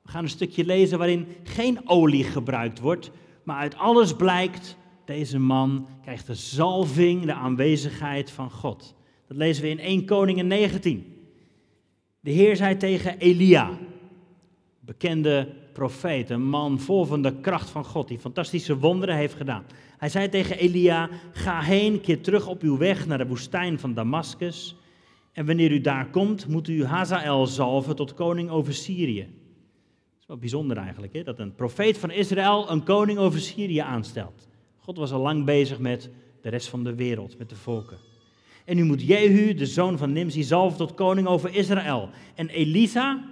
We 0.01 0.11
gaan 0.11 0.23
een 0.23 0.29
stukje 0.29 0.65
lezen 0.65 0.97
waarin 0.97 1.27
geen 1.43 1.89
olie 1.89 2.23
gebruikt 2.23 2.79
wordt, 2.79 3.11
maar 3.43 3.57
uit 3.57 3.77
alles 3.77 4.15
blijkt, 4.15 4.77
deze 5.05 5.39
man 5.39 5.87
krijgt 6.01 6.27
de 6.27 6.35
zalving, 6.35 7.25
de 7.25 7.33
aanwezigheid 7.33 8.31
van 8.31 8.51
God. 8.51 8.95
Dat 9.27 9.37
lezen 9.37 9.63
we 9.63 9.69
in 9.69 9.79
1 9.79 10.05
Koningen 10.05 10.47
19. 10.47 11.05
De 12.19 12.31
Heer 12.31 12.55
zei 12.55 12.77
tegen 12.77 13.17
Elia, 13.17 13.77
bekende 14.79 15.61
profeet, 15.73 16.29
een 16.29 16.49
man 16.49 16.79
vol 16.79 17.05
van 17.05 17.21
de 17.21 17.39
kracht 17.39 17.69
van 17.69 17.85
God, 17.85 18.07
die 18.07 18.19
fantastische 18.19 18.77
wonderen 18.77 19.15
heeft 19.15 19.33
gedaan. 19.33 19.63
Hij 19.97 20.09
zei 20.09 20.29
tegen 20.29 20.57
Elia, 20.57 21.09
ga 21.31 21.61
heen, 21.61 22.01
keer 22.01 22.21
terug 22.21 22.47
op 22.47 22.61
uw 22.61 22.77
weg 22.77 23.07
naar 23.07 23.17
de 23.17 23.27
woestijn 23.27 23.79
van 23.79 23.93
Damascus. 23.93 24.75
En 25.31 25.45
wanneer 25.45 25.71
u 25.71 25.81
daar 25.81 26.09
komt, 26.09 26.47
moet 26.47 26.67
u 26.67 26.85
Hazael 26.85 27.47
zalven 27.47 27.95
tot 27.95 28.13
koning 28.13 28.49
over 28.49 28.73
Syrië. 28.73 29.21
Dat 29.21 30.21
is 30.21 30.27
wel 30.27 30.37
bijzonder 30.37 30.77
eigenlijk, 30.77 31.13
hè? 31.13 31.23
dat 31.23 31.39
een 31.39 31.55
profeet 31.55 31.97
van 31.97 32.11
Israël 32.11 32.71
een 32.71 32.83
koning 32.83 33.17
over 33.17 33.39
Syrië 33.39 33.79
aanstelt. 33.79 34.47
God 34.77 34.97
was 34.97 35.11
al 35.11 35.21
lang 35.21 35.45
bezig 35.45 35.79
met 35.79 36.09
de 36.41 36.49
rest 36.49 36.67
van 36.67 36.83
de 36.83 36.95
wereld, 36.95 37.37
met 37.37 37.49
de 37.49 37.55
volken. 37.55 37.97
En 38.65 38.77
u 38.77 38.83
moet 38.83 39.01
Jehu, 39.01 39.53
de 39.53 39.65
zoon 39.65 39.97
van 39.97 40.11
Nimsi, 40.11 40.43
zalven 40.43 40.77
tot 40.77 40.93
koning 40.93 41.27
over 41.27 41.55
Israël. 41.55 42.09
En 42.35 42.49
Elisa, 42.49 43.23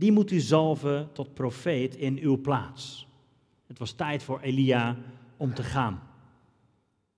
die 0.00 0.12
moet 0.12 0.30
u 0.30 0.38
zalven 0.38 1.08
tot 1.12 1.34
profeet 1.34 1.96
in 1.96 2.18
uw 2.18 2.40
plaats. 2.40 3.06
Het 3.66 3.78
was 3.78 3.92
tijd 3.92 4.22
voor 4.22 4.40
Elia 4.40 4.96
om 5.36 5.54
te 5.54 5.62
gaan. 5.62 6.02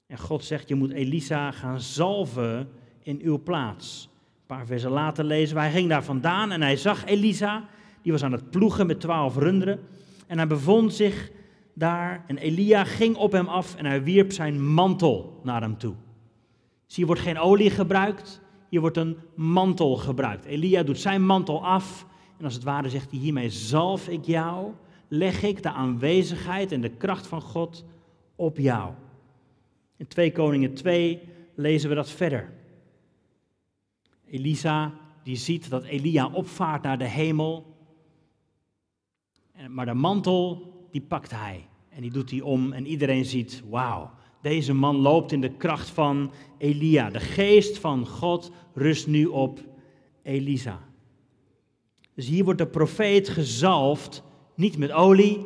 En 0.06 0.18
God 0.18 0.44
zegt, 0.44 0.68
je 0.68 0.74
moet 0.74 0.90
Elisa 0.90 1.50
gaan 1.50 1.80
zalven 1.80 2.68
in 3.02 3.20
uw 3.22 3.42
plaats. 3.42 4.08
Een 4.12 4.46
paar 4.46 4.66
versen 4.66 4.90
later 4.90 5.24
lezen 5.24 5.56
hij 5.56 5.70
ging 5.70 5.88
daar 5.88 6.04
vandaan 6.04 6.52
en 6.52 6.62
hij 6.62 6.76
zag 6.76 7.04
Elisa, 7.04 7.68
die 8.02 8.12
was 8.12 8.24
aan 8.24 8.32
het 8.32 8.50
ploegen 8.50 8.86
met 8.86 9.00
twaalf 9.00 9.36
runderen. 9.36 9.80
En 10.26 10.36
hij 10.36 10.46
bevond 10.46 10.94
zich 10.94 11.30
daar 11.74 12.24
en 12.26 12.38
Elia 12.38 12.84
ging 12.84 13.16
op 13.16 13.32
hem 13.32 13.48
af 13.48 13.76
en 13.76 13.84
hij 13.84 14.02
wierp 14.02 14.32
zijn 14.32 14.72
mantel 14.72 15.40
naar 15.42 15.60
hem 15.60 15.78
toe. 15.78 15.94
Dus 16.86 16.96
hier 16.96 17.06
wordt 17.06 17.20
geen 17.20 17.38
olie 17.38 17.70
gebruikt, 17.70 18.40
hier 18.68 18.80
wordt 18.80 18.96
een 18.96 19.16
mantel 19.34 19.96
gebruikt. 19.96 20.44
Elia 20.44 20.82
doet 20.82 20.98
zijn 20.98 21.26
mantel 21.26 21.64
af 21.66 22.10
en 22.42 22.48
als 22.48 22.56
het 22.56 22.66
ware 22.66 22.90
zegt 22.90 23.10
hij 23.10 23.20
hiermee 23.20 23.50
zalf 23.50 24.08
ik 24.08 24.24
jou, 24.24 24.72
leg 25.08 25.42
ik 25.42 25.62
de 25.62 25.70
aanwezigheid 25.70 26.72
en 26.72 26.80
de 26.80 26.90
kracht 26.90 27.26
van 27.26 27.40
God 27.40 27.84
op 28.36 28.56
jou. 28.56 28.92
In 29.96 30.06
2 30.06 30.32
Koningen 30.32 30.74
2 30.74 31.20
lezen 31.54 31.88
we 31.88 31.94
dat 31.94 32.10
verder. 32.10 32.52
Elisa 34.26 34.94
die 35.22 35.36
ziet 35.36 35.70
dat 35.70 35.84
Elia 35.84 36.26
opvaart 36.26 36.82
naar 36.82 36.98
de 36.98 37.08
hemel, 37.08 37.76
maar 39.68 39.86
de 39.86 39.94
mantel 39.94 40.72
die 40.90 41.02
pakt 41.02 41.30
hij 41.30 41.68
en 41.88 42.00
die 42.00 42.10
doet 42.10 42.30
hij 42.30 42.40
om 42.40 42.72
en 42.72 42.86
iedereen 42.86 43.24
ziet, 43.24 43.62
wauw, 43.68 44.10
deze 44.40 44.72
man 44.74 44.96
loopt 44.96 45.32
in 45.32 45.40
de 45.40 45.56
kracht 45.56 45.90
van 45.90 46.32
Elia. 46.58 47.10
De 47.10 47.20
geest 47.20 47.78
van 47.78 48.06
God 48.06 48.52
rust 48.74 49.06
nu 49.06 49.26
op 49.26 49.60
Elisa. 50.22 50.90
Dus 52.22 52.30
hier 52.30 52.44
wordt 52.44 52.58
de 52.58 52.66
profeet 52.66 53.28
gezalfd, 53.28 54.22
niet 54.54 54.78
met 54.78 54.92
olie, 54.92 55.44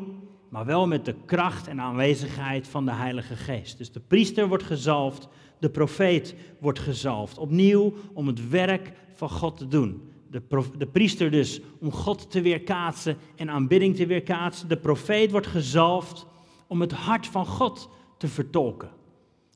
maar 0.48 0.64
wel 0.64 0.86
met 0.86 1.04
de 1.04 1.14
kracht 1.26 1.66
en 1.66 1.80
aanwezigheid 1.80 2.68
van 2.68 2.84
de 2.84 2.92
Heilige 2.92 3.36
Geest. 3.36 3.78
Dus 3.78 3.92
de 3.92 4.00
priester 4.00 4.48
wordt 4.48 4.62
gezalfd, 4.62 5.28
de 5.58 5.70
profeet 5.70 6.34
wordt 6.60 6.78
gezalfd. 6.78 7.38
Opnieuw 7.38 7.94
om 8.12 8.26
het 8.26 8.48
werk 8.48 8.92
van 9.12 9.30
God 9.30 9.56
te 9.56 9.68
doen. 9.68 10.10
De, 10.30 10.42
de, 10.78 10.86
priester 10.86 11.30
dus 11.30 11.60
om 11.80 11.92
God 11.92 12.30
te 12.30 12.40
weerkaatsen 12.40 13.16
en 13.36 13.50
aanbidding 13.50 13.96
te 13.96 14.06
weerkaatsen. 14.06 14.68
De 14.68 14.76
profeet 14.76 15.30
wordt 15.30 15.46
gezalfd 15.46 16.26
om 16.66 16.80
het 16.80 16.92
hart 16.92 17.26
van 17.26 17.46
God 17.46 17.88
te 18.18 18.28
vertolken. 18.28 18.90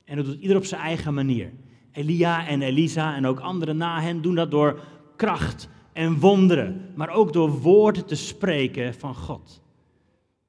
En 0.05 0.17
dat 0.17 0.25
doet 0.25 0.41
ieder 0.41 0.57
op 0.57 0.65
zijn 0.65 0.81
eigen 0.81 1.15
manier. 1.15 1.53
Elia 1.93 2.47
en 2.47 2.62
Elisa 2.62 3.17
en 3.17 3.27
ook 3.27 3.41
anderen 3.41 3.77
na 3.77 4.00
hen 4.00 4.23
doen 4.23 4.35
dat 4.35 4.50
door 4.50 4.81
kracht 5.17 5.69
en 5.93 6.19
wonderen, 6.19 6.91
maar 6.95 7.11
ook 7.11 7.33
door 7.33 7.51
woorden 7.51 8.07
te 8.07 8.15
spreken 8.15 8.95
van 8.95 9.15
God. 9.15 9.61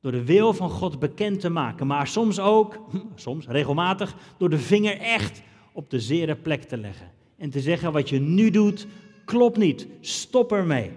Door 0.02 0.12
de 0.12 0.26
wil 0.26 0.54
van 0.54 0.70
God 0.70 1.00
bekend 1.00 1.40
te 1.40 1.50
maken, 1.50 1.88
maar 1.88 2.08
soms 2.08 2.40
ook, 2.40 2.80
soms 3.16 3.48
regelmatig, 3.48 4.16
door 4.38 4.50
de 4.50 4.60
vinger 4.60 4.98
echt 4.98 5.42
op 5.74 5.90
de 5.90 6.00
zere 6.00 6.36
plek 6.36 6.64
te 6.64 6.78
leggen. 6.78 7.12
En 7.38 7.50
te 7.50 7.60
zeggen 7.60 7.92
wat 7.92 8.10
je 8.10 8.20
nu 8.20 8.50
doet, 8.50 8.88
klopt 9.26 9.58
niet, 9.58 9.88
stop 10.00 10.52
ermee. 10.52 10.92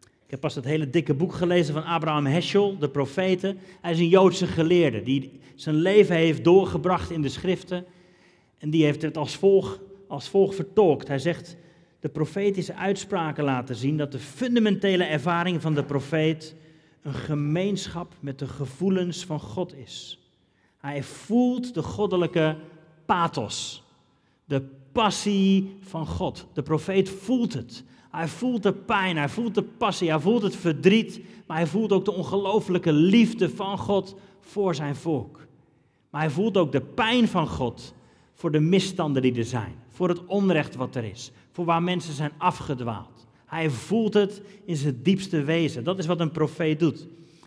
Ik 0.00 0.34
heb 0.34 0.40
pas 0.40 0.54
het 0.54 0.64
hele 0.64 0.90
dikke 0.90 1.14
boek 1.14 1.32
gelezen 1.32 1.74
van 1.74 1.84
Abraham 1.84 2.26
Heschel, 2.26 2.78
de 2.78 2.88
profeten. 2.88 3.58
Hij 3.80 3.92
is 3.92 3.98
een 3.98 4.08
Joodse 4.08 4.46
geleerde 4.46 5.02
die 5.02 5.40
zijn 5.54 5.74
leven 5.74 6.16
heeft 6.16 6.44
doorgebracht 6.44 7.10
in 7.10 7.22
de 7.22 7.28
schriften. 7.28 7.84
En 8.58 8.70
die 8.70 8.84
heeft 8.84 9.02
het 9.02 9.16
als 9.16 9.36
volg, 9.36 9.80
als 10.08 10.28
volg 10.28 10.54
vertolkt. 10.54 11.08
Hij 11.08 11.18
zegt, 11.18 11.56
de 12.00 12.08
profetische 12.08 12.74
uitspraken 12.74 13.44
laten 13.44 13.76
zien 13.76 13.96
dat 13.96 14.12
de 14.12 14.18
fundamentele 14.18 15.04
ervaring 15.04 15.62
van 15.62 15.74
de 15.74 15.84
profeet 15.84 16.54
een 17.02 17.14
gemeenschap 17.14 18.14
met 18.20 18.38
de 18.38 18.48
gevoelens 18.48 19.24
van 19.24 19.40
God 19.40 19.74
is. 19.74 20.18
Hij 20.78 21.02
voelt 21.02 21.74
de 21.74 21.82
goddelijke 21.82 22.56
pathos, 23.06 23.84
de 24.44 24.62
passie 24.92 25.76
van 25.80 26.06
God. 26.06 26.46
De 26.52 26.62
profeet 26.62 27.08
voelt 27.08 27.52
het. 27.52 27.84
Hij 28.10 28.28
voelt 28.28 28.62
de 28.62 28.72
pijn, 28.72 29.16
hij 29.16 29.28
voelt 29.28 29.54
de 29.54 29.62
passie, 29.62 30.10
hij 30.10 30.20
voelt 30.20 30.42
het 30.42 30.56
verdriet, 30.56 31.20
maar 31.46 31.56
hij 31.56 31.66
voelt 31.66 31.92
ook 31.92 32.04
de 32.04 32.12
ongelooflijke 32.12 32.92
liefde 32.92 33.50
van 33.50 33.78
God 33.78 34.16
voor 34.40 34.74
zijn 34.74 34.96
volk. 34.96 35.46
Maar 36.10 36.20
hij 36.20 36.30
voelt 36.30 36.56
ook 36.56 36.72
de 36.72 36.80
pijn 36.80 37.28
van 37.28 37.48
God 37.48 37.94
voor 38.34 38.50
de 38.50 38.60
misstanden 38.60 39.22
die 39.22 39.34
er 39.34 39.44
zijn, 39.44 39.74
voor 39.88 40.08
het 40.08 40.26
onrecht 40.26 40.74
wat 40.74 40.94
er 40.94 41.04
is, 41.04 41.30
voor 41.58 41.66
waar 41.66 41.82
mensen 41.82 42.14
zijn 42.14 42.32
afgedwaald. 42.36 43.26
Hij 43.46 43.70
voelt 43.70 44.14
het 44.14 44.42
in 44.64 44.76
zijn 44.76 45.02
diepste 45.02 45.42
wezen. 45.42 45.84
Dat 45.84 45.98
is 45.98 46.06
wat 46.06 46.20
een 46.20 46.30
profeet 46.30 46.78
doet. 46.78 47.06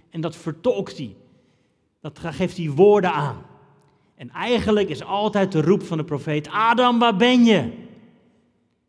En 0.09 0.21
dat 0.21 0.35
vertolkt 0.35 0.97
hij. 0.97 1.15
Dat 2.01 2.19
geeft 2.19 2.57
hij 2.57 2.69
woorden 2.69 3.11
aan. 3.11 3.41
En 4.15 4.29
eigenlijk 4.29 4.89
is 4.89 5.03
altijd 5.03 5.51
de 5.51 5.61
roep 5.61 5.83
van 5.83 5.97
de 5.97 6.03
profeet: 6.03 6.47
Adam, 6.47 6.99
waar 6.99 7.15
ben 7.15 7.43
je? 7.43 7.71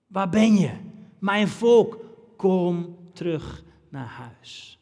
Waar 0.07 0.29
ben 0.29 0.57
je? 0.57 0.71
Mijn 1.19 1.49
volk, 1.49 1.99
kom 2.37 2.97
terug 3.13 3.65
naar 3.89 4.07
huis. 4.07 4.79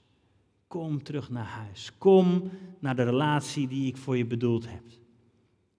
Kom 0.66 1.02
terug 1.02 1.30
naar 1.30 1.44
huis. 1.64 1.92
Kom 1.98 2.50
naar 2.78 2.96
de 2.96 3.04
relatie 3.04 3.68
die 3.68 3.86
ik 3.86 3.96
voor 3.96 4.16
je 4.16 4.26
bedoeld 4.26 4.68
heb. 4.68 4.82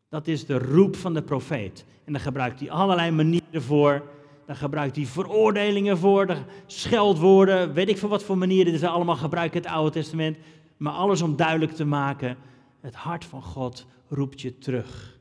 Dat 0.10 0.28
is 0.28 0.46
de 0.46 0.58
roep 0.58 0.96
van 0.96 1.14
de 1.14 1.24
profeet. 1.24 1.86
En 2.04 2.14
daar 2.14 2.22
gebruikt 2.22 2.60
hij 2.60 2.72
allerlei 2.72 3.12
manieren 3.12 3.62
voor. 3.62 4.20
Daar 4.46 4.56
gebruikt 4.56 4.96
hij 4.96 5.06
veroordelingen 5.06 5.98
voor, 5.98 6.38
scheldwoorden, 6.66 7.74
weet 7.74 7.90
ik 7.90 7.98
voor 7.98 8.10
wat 8.10 8.24
voor 8.24 8.38
manieren 8.38 8.80
ze 8.80 8.88
allemaal 8.88 9.16
gebruiken 9.16 9.62
het 9.62 9.72
Oude 9.72 9.92
Testament. 9.92 10.38
Maar 10.78 10.94
alles 10.94 11.22
om 11.22 11.36
duidelijk 11.36 11.72
te 11.72 11.86
maken, 11.86 12.38
het 12.82 12.96
hart 12.96 13.26
van 13.26 13.44
God 13.44 13.86
roept 14.08 14.42
je 14.42 14.58
terug. 14.58 15.20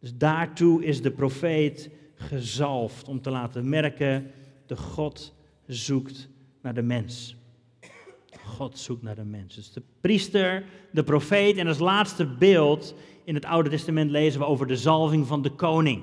Dus 0.00 0.16
daartoe 0.16 0.84
is 0.84 1.02
de 1.02 1.10
profeet 1.10 1.90
gezalfd 2.14 3.08
om 3.08 3.20
te 3.20 3.30
laten 3.30 3.68
merken 3.68 4.30
de 4.66 4.76
God 4.76 5.34
zoekt 5.66 6.28
naar 6.62 6.74
de 6.74 6.82
mens. 6.82 7.36
God 8.44 8.78
zoekt 8.78 9.02
naar 9.02 9.14
de 9.14 9.24
mens. 9.24 9.54
Dus 9.54 9.72
de 9.72 9.82
priester, 10.00 10.64
de 10.90 11.04
profeet 11.04 11.56
en 11.56 11.66
als 11.66 11.78
laatste 11.78 12.26
beeld 12.26 12.94
in 13.24 13.34
het 13.34 13.44
Oude 13.44 13.70
Testament 13.70 14.10
lezen 14.10 14.40
we 14.40 14.46
over 14.46 14.66
de 14.66 14.76
zalving 14.76 15.26
van 15.26 15.42
de 15.42 15.50
koning. 15.50 16.02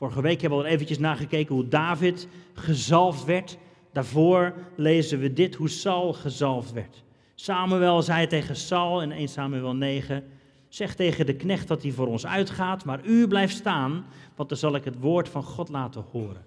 Vorige 0.00 0.22
week 0.22 0.40
hebben 0.40 0.58
we 0.58 0.64
al 0.64 0.70
eventjes 0.70 0.98
nagekeken 0.98 1.54
hoe 1.54 1.68
David 1.68 2.28
gezalfd 2.54 3.24
werd. 3.24 3.58
Daarvoor 3.92 4.54
lezen 4.76 5.18
we 5.18 5.32
dit, 5.32 5.54
hoe 5.54 5.68
Saul 5.68 6.12
gezalfd 6.12 6.72
werd. 6.72 7.04
Samuel 7.34 8.02
zei 8.02 8.26
tegen 8.26 8.56
Saul 8.56 9.02
in 9.02 9.12
1 9.12 9.28
Samuel 9.28 9.74
9, 9.74 10.24
zeg 10.68 10.94
tegen 10.94 11.26
de 11.26 11.34
knecht 11.34 11.68
dat 11.68 11.82
hij 11.82 11.90
voor 11.90 12.06
ons 12.06 12.26
uitgaat, 12.26 12.84
maar 12.84 13.04
u 13.04 13.28
blijft 13.28 13.56
staan, 13.56 14.04
want 14.36 14.48
dan 14.48 14.58
zal 14.58 14.74
ik 14.74 14.84
het 14.84 15.00
woord 15.00 15.28
van 15.28 15.42
God 15.42 15.68
laten 15.68 16.04
horen. 16.10 16.44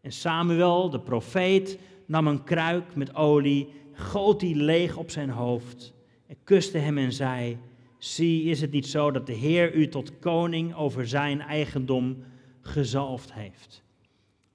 En 0.00 0.12
Samuel, 0.12 0.90
de 0.90 1.00
profeet, 1.00 1.78
nam 2.06 2.26
een 2.26 2.44
kruik 2.44 2.94
met 2.94 3.14
olie, 3.14 3.68
goot 3.92 4.40
die 4.40 4.56
leeg 4.56 4.96
op 4.96 5.10
zijn 5.10 5.30
hoofd 5.30 5.94
en 6.26 6.36
kuste 6.44 6.78
hem 6.78 6.98
en 6.98 7.12
zei: 7.12 7.58
Zie, 7.98 8.44
is 8.44 8.60
het 8.60 8.70
niet 8.70 8.86
zo 8.86 9.10
dat 9.10 9.26
de 9.26 9.32
Heer 9.32 9.74
u 9.74 9.88
tot 9.88 10.18
koning 10.18 10.74
over 10.74 11.08
zijn 11.08 11.40
eigendom 11.40 12.16
gezalfd 12.68 13.32
heeft? 13.32 13.82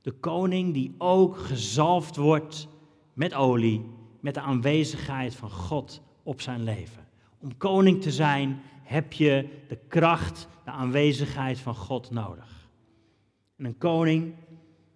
De 0.02 0.12
koning 0.12 0.74
die 0.74 0.96
ook 0.98 1.38
gezalfd 1.38 2.16
wordt 2.16 2.68
met 3.14 3.34
olie, 3.34 3.86
met 4.20 4.34
de 4.34 4.42
aanwezigheid 4.42 5.36
van 5.36 5.50
God 5.50 6.02
op 6.24 6.42
zijn 6.42 6.64
leven. 6.64 7.08
Om 7.40 7.58
koning 7.58 8.02
te 8.02 8.12
zijn 8.12 8.62
heb 8.84 9.14
je 9.14 9.48
de 9.68 9.78
kracht, 9.88 10.48
de 10.66 10.72
aanwezigheid 10.72 11.60
van 11.60 11.76
God 11.76 12.12
nodig. 12.12 12.70
En 13.58 13.66
een 13.66 13.78
koning 13.78 14.34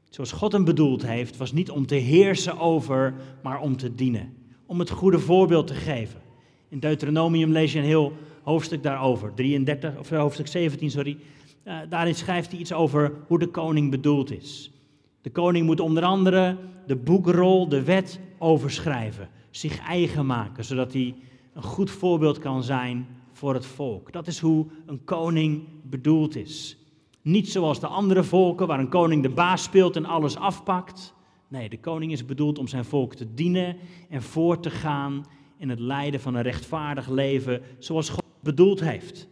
zoals 0.10 0.32
God 0.32 0.51
hem 0.51 0.63
bedoeld 0.63 1.05
heeft, 1.05 1.38
was 1.38 1.51
niet 1.51 1.70
om 1.70 1.86
te 1.86 1.96
heersen 1.96 2.60
over, 2.60 3.13
maar 3.43 3.60
om 3.60 3.77
te 3.77 3.96
dienen. 3.96 4.34
Om 4.65 4.79
het 4.79 4.89
goede 4.89 5.20
voorbeeld 5.20 5.67
te 5.67 5.74
geven. 5.74 6.22
In 6.70 6.79
Deuteronomium 6.79 7.51
lees 7.51 7.74
je 7.74 7.79
een 7.79 7.86
heel 7.86 8.13
hoofdstuk 8.43 8.84
daarover, 8.84 9.34
33, 9.34 9.98
of 9.98 10.10
hoofdstuk 10.10 10.48
17, 10.48 10.91
sorry. 10.91 11.17
Uh, 11.65 11.79
daarin 11.89 12.15
schrijft 12.15 12.51
hij 12.51 12.60
iets 12.60 12.74
over 12.74 13.13
hoe 13.27 13.39
de 13.39 13.48
koning 13.48 13.91
bedoeld 13.91 14.32
is. 14.32 14.72
De 15.22 15.32
koning 15.32 15.65
moet 15.65 15.79
onder 15.79 16.03
andere 16.03 16.58
de 16.88 16.96
boekrol, 16.96 17.67
de 17.67 17.84
wet, 17.84 18.20
overschrijven. 18.38 19.29
zich 19.51 19.79
eigen 19.79 20.25
maken, 20.25 20.65
zodat 20.65 20.93
hij 20.93 21.15
een 21.53 21.63
goed 21.63 21.91
voorbeeld 21.91 22.39
kan 22.39 22.63
zijn 22.63 23.08
voor 23.32 23.53
het 23.53 23.65
volk. 23.65 24.12
Dat 24.12 24.27
is 24.27 24.39
hoe 24.39 24.65
een 24.86 25.03
koning 25.03 25.63
bedoeld 25.84 26.36
is. 26.36 26.77
Niet 27.22 27.50
zoals 27.50 27.79
de 27.79 27.88
andere 27.88 28.24
volken, 28.24 28.67
waar 28.67 28.79
een 28.79 28.89
koning 28.89 29.22
de 29.22 29.29
baas 29.29 29.63
speelt 29.63 29.96
en 29.96 30.05
alles 30.05 30.36
afpakt. 30.36 31.13
Nee, 31.48 31.70
de 31.70 31.79
koning 31.79 32.12
is 32.12 32.25
bedoeld 32.25 32.60
om 32.60 32.67
zijn 32.67 32.86
volk 32.86 33.15
te 33.15 33.34
dienen 33.34 33.77
en 34.10 34.22
voor 34.22 34.60
te 34.60 34.70
gaan 34.70 35.25
in 35.58 35.70
het 35.70 35.79
leiden 35.79 36.20
van 36.20 36.36
een 36.36 36.41
rechtvaardig 36.41 37.10
leven 37.10 37.62
zoals 37.79 38.10
God 38.10 38.24
bedoeld 38.39 38.79
heeft. 38.79 39.27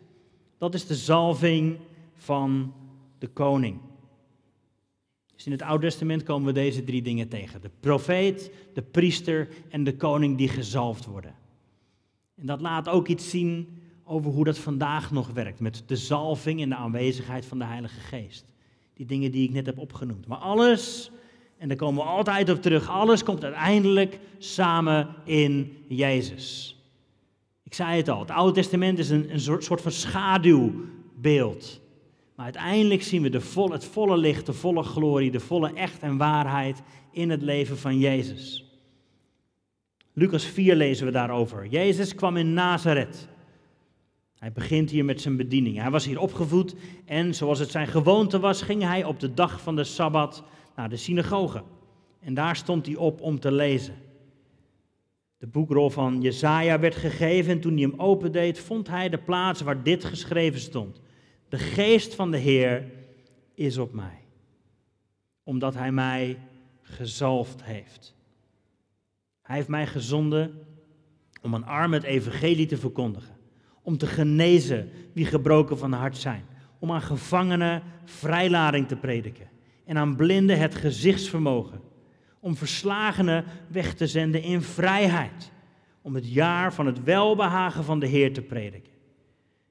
Dat 0.58 0.74
is 0.74 0.88
de 0.88 0.96
zalving 0.96 1.78
van 2.22 2.74
de 3.18 3.28
koning. 3.28 3.80
Dus 5.36 5.46
in 5.46 5.52
het 5.52 5.62
Oude 5.62 5.86
Testament 5.88 6.24
komen 6.24 6.46
we 6.46 6.54
deze 6.54 6.84
drie 6.84 7.02
dingen 7.02 7.28
tegen: 7.28 7.62
de 7.62 7.70
profeet, 7.80 8.52
de 8.74 8.82
priester 8.82 9.48
en 9.70 9.84
de 9.84 9.96
koning 9.96 10.38
die 10.38 10.48
gezalfd 10.48 11.06
worden. 11.06 11.36
En 12.36 12.46
dat 12.46 12.62
laat 12.62 12.90
ook 12.90 13.08
iets 13.08 13.30
zien 13.30 13.82
over 14.04 14.32
hoe 14.32 14.44
dat 14.44 14.58
vandaag 14.58 15.12
nog 15.12 15.30
werkt 15.30 15.60
met 15.60 15.84
de 15.86 15.96
zalving 15.96 16.62
en 16.62 16.70
de 16.70 16.76
aanwezigheid 16.76 17.46
van 17.46 17.60
de 17.60 17.66
Heilige 17.66 18.00
Geest. 18.00 18.46
Die 18.94 19.06
dingen 19.06 19.32
die 19.32 19.48
ik 19.48 19.54
net 19.54 19.66
heb 19.66 19.78
opgenoemd. 19.78 20.28
Maar 20.28 20.38
alles, 20.38 21.12
en 21.58 21.68
daar 21.68 21.78
komen 21.78 22.04
we 22.04 22.10
altijd 22.10 22.50
op 22.50 22.62
terug, 22.62 22.90
alles 22.90 23.24
komt 23.24 23.44
uiteindelijk 23.44 24.20
samen 24.38 25.16
in 25.26 25.78
Jezus. 25.88 26.76
Ik 27.64 27.74
zei 27.74 27.98
het 27.98 28.10
al, 28.10 28.20
het 28.20 28.32
Oude 28.32 28.54
Testament 28.54 29.00
is 29.00 29.10
een, 29.10 29.34
een 29.34 29.62
soort 29.62 29.82
van 29.82 29.92
schaduwbeeld. 29.92 31.82
Uiteindelijk 32.44 33.04
zien 33.04 33.22
we 33.22 33.30
de 33.30 33.70
het 33.72 33.86
volle 33.86 34.18
licht, 34.18 34.46
de 34.46 34.54
volle 34.54 34.84
glorie, 34.84 35.32
de 35.32 35.40
volle 35.40 35.74
echt 35.74 36.02
en 36.02 36.18
waarheid 36.18 36.82
in 37.12 37.30
het 37.30 37.42
leven 37.42 37.78
van 37.78 37.98
Jezus. 37.98 38.66
Lucas 40.14 40.46
4 40.46 40.76
lezen 40.76 41.06
we 41.06 41.12
daarover. 41.12 41.68
Jezus 41.68 42.16
kwam 42.16 42.38
in 42.38 42.54
Nazareth. 42.54 43.28
Hij 44.40 44.52
begint 44.52 44.90
hier 44.90 45.06
met 45.06 45.22
zijn 45.22 45.38
bediening. 45.38 45.78
Hij 45.78 45.90
was 45.90 46.06
hier 46.06 46.20
opgevoed 46.20 46.76
en 47.06 47.36
zoals 47.36 47.60
het 47.60 47.72
zijn 47.72 47.88
gewoonte 47.88 48.40
was, 48.40 48.62
ging 48.62 48.84
hij 48.84 49.04
op 49.04 49.20
de 49.20 49.34
dag 49.34 49.62
van 49.62 49.76
de 49.76 49.84
Sabbat 49.84 50.44
naar 50.76 50.90
de 50.90 50.98
synagoge. 50.98 51.64
En 52.20 52.34
daar 52.34 52.56
stond 52.56 52.86
hij 52.86 52.96
op 52.96 53.22
om 53.22 53.40
te 53.40 53.52
lezen. 53.52 53.96
De 55.38 55.48
boekrol 55.48 55.90
van 55.90 56.22
Jesaja 56.22 56.80
werd 56.80 56.96
gegeven 56.96 57.52
en 57.52 57.60
toen 57.60 57.74
hij 57.74 57.82
hem 57.82 58.00
opendeed, 58.00 58.60
vond 58.60 58.88
hij 58.88 59.10
de 59.10 59.18
plaats 59.18 59.62
waar 59.62 59.84
dit 59.84 60.04
geschreven 60.04 60.60
stond. 60.60 61.02
De 61.52 61.58
geest 61.58 62.16
van 62.16 62.32
de 62.32 62.38
Heer 62.38 62.86
is 63.54 63.78
op 63.78 63.94
mij, 63.94 64.24
omdat 65.44 65.74
hij 65.74 65.92
mij 65.92 66.38
gezalfd 66.82 67.64
heeft. 67.64 68.16
Hij 69.42 69.56
heeft 69.56 69.68
mij 69.68 69.88
gezonden 69.88 70.60
om 71.42 71.54
een 71.54 71.66
arm 71.66 71.94
het 71.94 72.04
evangelie 72.04 72.66
te 72.66 72.78
verkondigen 72.78 73.36
om 73.82 73.98
te 73.98 74.08
genezen 74.08 74.90
wie 75.14 75.26
gebroken 75.26 75.78
van 75.78 75.92
hart 75.92 76.18
zijn, 76.18 76.46
om 76.80 76.92
aan 76.92 77.02
gevangenen 77.02 77.84
vrijlading 78.06 78.88
te 78.88 78.96
prediken 78.96 79.50
en 79.86 79.98
aan 79.98 80.16
blinden 80.16 80.60
het 80.60 80.76
gezichtsvermogen, 80.76 81.82
om 82.40 82.56
verslagenen 82.56 83.46
weg 83.68 83.94
te 83.94 84.08
zenden 84.08 84.42
in 84.42 84.62
vrijheid, 84.62 85.52
om 86.02 86.16
het 86.16 86.34
jaar 86.34 86.74
van 86.74 86.86
het 86.86 87.04
welbehagen 87.04 87.84
van 87.84 88.00
de 88.00 88.08
Heer 88.08 88.34
te 88.34 88.42
prediken. 88.42 88.91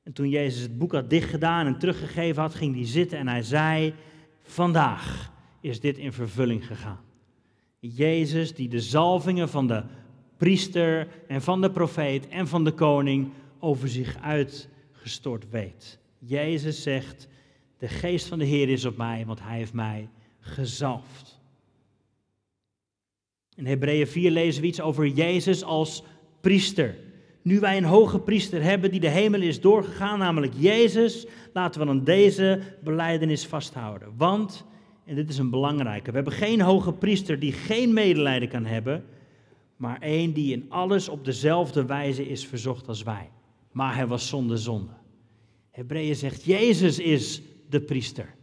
En 0.03 0.13
toen 0.13 0.29
Jezus 0.29 0.63
het 0.63 0.79
boek 0.79 0.93
had 0.93 1.11
dichtgedaan 1.11 1.67
en 1.67 1.79
teruggegeven 1.79 2.43
had, 2.43 2.55
ging 2.55 2.75
hij 2.75 2.87
zitten 2.87 3.19
en 3.19 3.29
hij 3.29 3.43
zei, 3.43 3.95
vandaag 4.43 5.33
is 5.61 5.81
dit 5.81 5.99
in 5.99 6.13
vervulling 6.13 6.67
gegaan. 6.67 7.01
Jezus 7.79 8.55
die 8.55 8.69
de 8.69 8.81
zalvingen 8.81 9.49
van 9.49 9.67
de 9.67 9.83
priester 10.37 11.09
en 11.29 11.43
van 11.43 11.61
de 11.61 11.71
profeet 11.71 12.29
en 12.29 12.49
van 12.49 12.65
de 12.65 12.73
koning 12.73 13.31
over 13.59 13.89
zich 13.89 14.17
uitgestort 14.21 15.51
weet. 15.51 15.99
Jezus 16.19 16.83
zegt, 16.83 17.29
de 17.79 17.89
geest 17.89 18.27
van 18.27 18.39
de 18.39 18.45
Heer 18.45 18.69
is 18.69 18.85
op 18.85 18.97
mij, 18.97 19.27
want 19.27 19.43
hij 19.43 19.57
heeft 19.57 19.73
mij 19.73 20.09
gezalfd. 20.41 21.41
In 23.55 23.67
Hebreeën 23.67 24.07
4 24.07 24.31
lezen 24.31 24.63
we 24.63 24.69
iets 24.69 24.81
over 24.81 25.07
Jezus 25.07 25.63
als 25.63 26.03
priester. 26.41 26.97
Nu 27.43 27.61
wij 27.61 27.77
een 27.77 27.85
hoge 27.85 28.21
priester 28.21 28.63
hebben 28.63 28.91
die 28.91 29.01
de 29.01 29.09
hemel 29.09 29.41
is 29.41 29.61
doorgegaan, 29.61 30.19
namelijk 30.19 30.53
Jezus, 30.57 31.27
laten 31.53 31.81
we 31.81 31.87
dan 31.87 32.05
deze 32.05 32.61
beleidenis 32.85 33.47
vasthouden. 33.47 34.09
Want, 34.17 34.65
en 35.05 35.15
dit 35.15 35.29
is 35.29 35.39
een 35.39 35.51
belangrijke, 35.51 36.11
we 36.11 36.17
hebben 36.17 36.35
geen 36.35 36.61
hoge 36.61 36.93
priester 36.93 37.39
die 37.39 37.53
geen 37.53 37.93
medelijden 37.93 38.49
kan 38.49 38.65
hebben, 38.65 39.05
maar 39.77 40.01
één 40.01 40.33
die 40.33 40.53
in 40.53 40.67
alles 40.69 41.09
op 41.09 41.25
dezelfde 41.25 41.85
wijze 41.85 42.29
is 42.29 42.47
verzocht 42.47 42.89
als 42.89 43.03
wij 43.03 43.31
maar 43.71 43.95
hij 43.95 44.07
was 44.07 44.29
zonder 44.29 44.59
zonde. 44.59 44.93
Hebreeën 45.71 46.17
zegt, 46.17 46.45
Jezus 46.45 46.99
is 46.99 47.43
de 47.69 47.81
priester. 47.81 48.35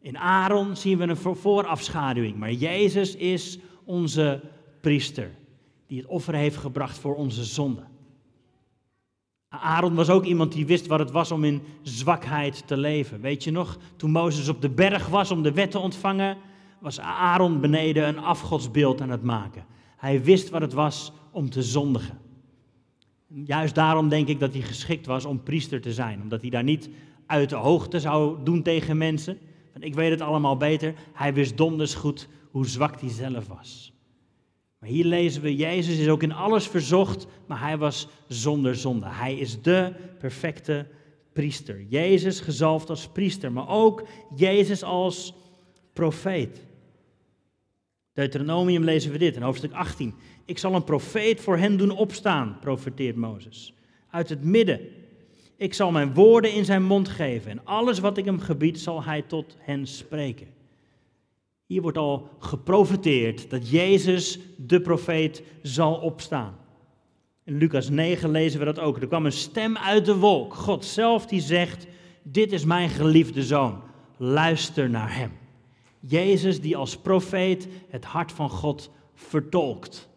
In 0.00 0.18
Aaron 0.18 0.76
zien 0.76 0.98
we 0.98 1.04
een 1.04 1.36
voorafschaduwing, 1.36 2.36
maar 2.36 2.52
Jezus 2.52 3.16
is 3.16 3.58
onze 3.84 4.40
priester, 4.80 5.30
die 5.86 5.98
het 5.98 6.06
offer 6.06 6.34
heeft 6.34 6.56
gebracht 6.56 6.98
voor 6.98 7.14
onze 7.14 7.44
zonde. 7.44 7.82
Aaron 9.48 9.94
was 9.94 10.10
ook 10.10 10.24
iemand 10.24 10.52
die 10.52 10.66
wist 10.66 10.86
wat 10.86 10.98
het 10.98 11.10
was 11.10 11.30
om 11.30 11.44
in 11.44 11.62
zwakheid 11.82 12.66
te 12.66 12.76
leven. 12.76 13.20
Weet 13.20 13.44
je 13.44 13.50
nog, 13.50 13.78
toen 13.96 14.10
Mozes 14.10 14.48
op 14.48 14.60
de 14.60 14.70
berg 14.70 15.08
was 15.08 15.30
om 15.30 15.42
de 15.42 15.52
wet 15.52 15.70
te 15.70 15.78
ontvangen, 15.78 16.36
was 16.80 17.00
Aaron 17.00 17.60
beneden 17.60 18.08
een 18.08 18.18
afgodsbeeld 18.18 19.00
aan 19.00 19.10
het 19.10 19.22
maken. 19.22 19.64
Hij 19.96 20.22
wist 20.22 20.50
wat 20.50 20.60
het 20.60 20.72
was 20.72 21.12
om 21.30 21.50
te 21.50 21.62
zondigen. 21.62 22.18
Juist 23.44 23.74
daarom 23.74 24.08
denk 24.08 24.28
ik 24.28 24.40
dat 24.40 24.52
hij 24.52 24.62
geschikt 24.62 25.06
was 25.06 25.24
om 25.24 25.42
priester 25.42 25.80
te 25.80 25.92
zijn. 25.92 26.22
Omdat 26.22 26.40
hij 26.40 26.50
daar 26.50 26.62
niet 26.62 26.90
uit 27.26 27.48
de 27.48 27.56
hoogte 27.56 28.00
zou 28.00 28.44
doen 28.44 28.62
tegen 28.62 28.96
mensen. 28.96 29.38
Ik 29.78 29.94
weet 29.94 30.10
het 30.10 30.20
allemaal 30.20 30.56
beter. 30.56 30.94
Hij 31.12 31.34
wist 31.34 31.56
donders 31.56 31.94
goed 31.94 32.28
hoe 32.50 32.66
zwak 32.66 33.00
hij 33.00 33.10
zelf 33.10 33.46
was. 33.46 33.95
Hier 34.86 35.04
lezen 35.04 35.42
we, 35.42 35.56
Jezus 35.56 35.98
is 35.98 36.08
ook 36.08 36.22
in 36.22 36.32
alles 36.32 36.68
verzocht, 36.68 37.26
maar 37.46 37.60
hij 37.60 37.78
was 37.78 38.08
zonder 38.28 38.76
zonde. 38.76 39.06
Hij 39.08 39.34
is 39.34 39.62
de 39.62 39.92
perfecte 40.18 40.86
priester. 41.32 41.82
Jezus 41.88 42.40
gezalfd 42.40 42.90
als 42.90 43.08
priester, 43.08 43.52
maar 43.52 43.68
ook 43.68 44.06
Jezus 44.34 44.82
als 44.82 45.34
profeet. 45.92 46.66
Deuteronomium 48.12 48.84
lezen 48.84 49.12
we 49.12 49.18
dit 49.18 49.36
in 49.36 49.42
hoofdstuk 49.42 49.72
18. 49.72 50.14
Ik 50.44 50.58
zal 50.58 50.74
een 50.74 50.84
profeet 50.84 51.40
voor 51.40 51.56
hen 51.56 51.76
doen 51.76 51.90
opstaan, 51.90 52.56
profeteert 52.60 53.16
Mozes. 53.16 53.74
Uit 54.10 54.28
het 54.28 54.44
midden. 54.44 54.80
Ik 55.56 55.74
zal 55.74 55.90
mijn 55.90 56.14
woorden 56.14 56.52
in 56.52 56.64
zijn 56.64 56.84
mond 56.84 57.08
geven 57.08 57.50
en 57.50 57.64
alles 57.64 57.98
wat 57.98 58.16
ik 58.16 58.24
hem 58.24 58.40
gebied 58.40 58.80
zal 58.80 59.04
hij 59.04 59.22
tot 59.22 59.56
hen 59.58 59.86
spreken. 59.86 60.55
Hier 61.66 61.82
wordt 61.82 61.98
al 61.98 62.28
geprofeteerd 62.38 63.50
dat 63.50 63.70
Jezus, 63.70 64.38
de 64.56 64.80
profeet, 64.80 65.42
zal 65.62 65.94
opstaan. 65.94 66.56
In 67.44 67.56
Lucas 67.56 67.88
9 67.88 68.30
lezen 68.30 68.58
we 68.58 68.64
dat 68.64 68.78
ook. 68.78 69.00
Er 69.00 69.06
kwam 69.06 69.26
een 69.26 69.32
stem 69.32 69.76
uit 69.76 70.04
de 70.04 70.16
wolk, 70.16 70.54
God 70.54 70.84
zelf 70.84 71.26
die 71.26 71.40
zegt, 71.40 71.86
dit 72.22 72.52
is 72.52 72.64
mijn 72.64 72.88
geliefde 72.88 73.42
zoon, 73.42 73.82
luister 74.16 74.90
naar 74.90 75.16
hem. 75.16 75.32
Jezus 76.00 76.60
die 76.60 76.76
als 76.76 76.96
profeet 76.96 77.68
het 77.88 78.04
hart 78.04 78.32
van 78.32 78.50
God 78.50 78.90
vertolkt. 79.14 80.08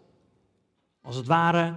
Als 1.02 1.16
het 1.16 1.28
ware 1.28 1.76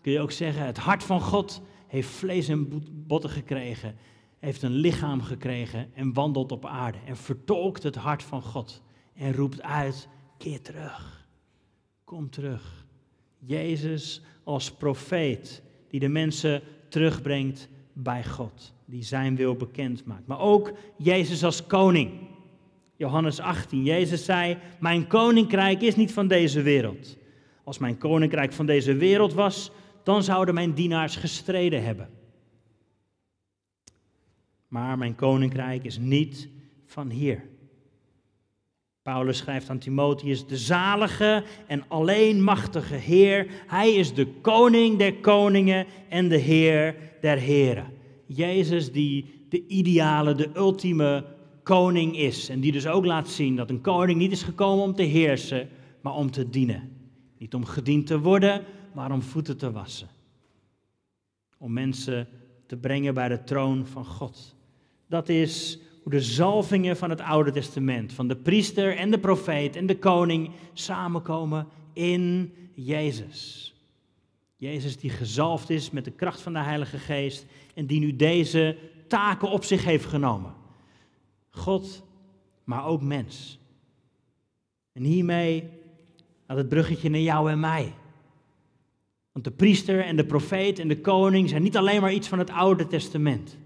kun 0.00 0.12
je 0.12 0.20
ook 0.20 0.32
zeggen, 0.32 0.66
het 0.66 0.78
hart 0.78 1.04
van 1.04 1.20
God 1.20 1.62
heeft 1.86 2.08
vlees 2.08 2.48
en 2.48 2.84
botten 3.06 3.30
gekregen, 3.30 3.96
heeft 4.38 4.62
een 4.62 4.74
lichaam 4.74 5.22
gekregen 5.22 5.90
en 5.94 6.12
wandelt 6.12 6.52
op 6.52 6.66
aarde 6.66 6.98
en 7.06 7.16
vertolkt 7.16 7.82
het 7.82 7.96
hart 7.96 8.22
van 8.22 8.42
God 8.42 8.82
en 9.16 9.32
roept 9.32 9.62
uit, 9.62 10.08
keer 10.38 10.62
terug, 10.62 11.28
kom 12.04 12.30
terug. 12.30 12.86
Jezus 13.38 14.22
als 14.44 14.72
profeet 14.72 15.62
die 15.88 16.00
de 16.00 16.08
mensen 16.08 16.62
terugbrengt 16.88 17.68
bij 17.92 18.24
God, 18.24 18.74
die 18.84 19.02
zijn 19.02 19.36
wil 19.36 19.54
bekend 19.54 20.04
maakt. 20.04 20.26
Maar 20.26 20.40
ook 20.40 20.72
Jezus 20.96 21.44
als 21.44 21.66
koning. 21.66 22.10
Johannes 22.96 23.40
18, 23.40 23.84
Jezus 23.84 24.24
zei, 24.24 24.58
mijn 24.80 25.06
koninkrijk 25.06 25.82
is 25.82 25.96
niet 25.96 26.12
van 26.12 26.28
deze 26.28 26.62
wereld. 26.62 27.16
Als 27.64 27.78
mijn 27.78 27.98
koninkrijk 27.98 28.52
van 28.52 28.66
deze 28.66 28.94
wereld 28.94 29.32
was, 29.32 29.70
dan 30.02 30.22
zouden 30.22 30.54
mijn 30.54 30.74
dienaars 30.74 31.16
gestreden 31.16 31.84
hebben. 31.84 32.10
Maar 34.68 34.98
mijn 34.98 35.14
koninkrijk 35.14 35.84
is 35.84 35.98
niet 35.98 36.48
van 36.84 37.10
hier. 37.10 37.48
Paulus 39.06 39.38
schrijft 39.38 39.70
aan 39.70 39.78
Timotheus, 39.78 40.46
de 40.46 40.56
zalige 40.56 41.44
en 41.66 41.84
alleenmachtige 41.88 42.94
Heer, 42.94 43.46
Hij 43.66 43.94
is 43.94 44.14
de 44.14 44.26
koning 44.26 44.98
der 44.98 45.14
koningen 45.14 45.86
en 46.08 46.28
de 46.28 46.36
Heer 46.36 46.96
der 47.20 47.38
heren. 47.38 47.86
Jezus 48.26 48.92
die 48.92 49.44
de 49.48 49.66
ideale, 49.66 50.34
de 50.34 50.50
ultieme 50.56 51.24
koning 51.62 52.16
is. 52.16 52.48
En 52.48 52.60
die 52.60 52.72
dus 52.72 52.86
ook 52.86 53.04
laat 53.04 53.28
zien 53.28 53.56
dat 53.56 53.70
een 53.70 53.80
koning 53.80 54.18
niet 54.18 54.32
is 54.32 54.42
gekomen 54.42 54.84
om 54.84 54.94
te 54.94 55.02
heersen, 55.02 55.68
maar 56.00 56.14
om 56.14 56.30
te 56.30 56.50
dienen. 56.50 56.90
Niet 57.38 57.54
om 57.54 57.64
gediend 57.64 58.06
te 58.06 58.20
worden, 58.20 58.64
maar 58.94 59.12
om 59.12 59.22
voeten 59.22 59.56
te 59.56 59.72
wassen. 59.72 60.08
Om 61.58 61.72
mensen 61.72 62.28
te 62.66 62.76
brengen 62.76 63.14
bij 63.14 63.28
de 63.28 63.44
troon 63.44 63.86
van 63.86 64.04
God. 64.04 64.56
Dat 65.08 65.28
is 65.28 65.78
hoe 66.06 66.14
de 66.14 66.20
zalvingen 66.22 66.96
van 66.96 67.10
het 67.10 67.20
Oude 67.20 67.50
Testament, 67.50 68.12
van 68.12 68.28
de 68.28 68.36
priester 68.36 68.96
en 68.96 69.10
de 69.10 69.18
profeet 69.18 69.76
en 69.76 69.86
de 69.86 69.98
koning 69.98 70.50
samenkomen 70.72 71.66
in 71.92 72.52
Jezus. 72.74 73.74
Jezus 74.56 74.96
die 74.96 75.10
gezalfd 75.10 75.70
is 75.70 75.90
met 75.90 76.04
de 76.04 76.10
kracht 76.10 76.40
van 76.40 76.52
de 76.52 76.58
Heilige 76.58 76.98
Geest 76.98 77.46
en 77.74 77.86
die 77.86 78.00
nu 78.00 78.16
deze 78.16 78.76
taken 79.08 79.50
op 79.50 79.64
zich 79.64 79.84
heeft 79.84 80.04
genomen. 80.04 80.54
God, 81.50 82.04
maar 82.64 82.86
ook 82.86 83.02
mens. 83.02 83.58
En 84.92 85.02
hiermee 85.02 85.68
gaat 86.46 86.56
het 86.56 86.68
bruggetje 86.68 87.10
naar 87.10 87.20
jou 87.20 87.50
en 87.50 87.60
mij. 87.60 87.94
Want 89.32 89.44
de 89.44 89.50
priester 89.50 90.04
en 90.04 90.16
de 90.16 90.26
profeet 90.26 90.78
en 90.78 90.88
de 90.88 91.00
koning 91.00 91.48
zijn 91.48 91.62
niet 91.62 91.76
alleen 91.76 92.00
maar 92.00 92.12
iets 92.12 92.28
van 92.28 92.38
het 92.38 92.50
Oude 92.50 92.86
Testament. 92.86 93.58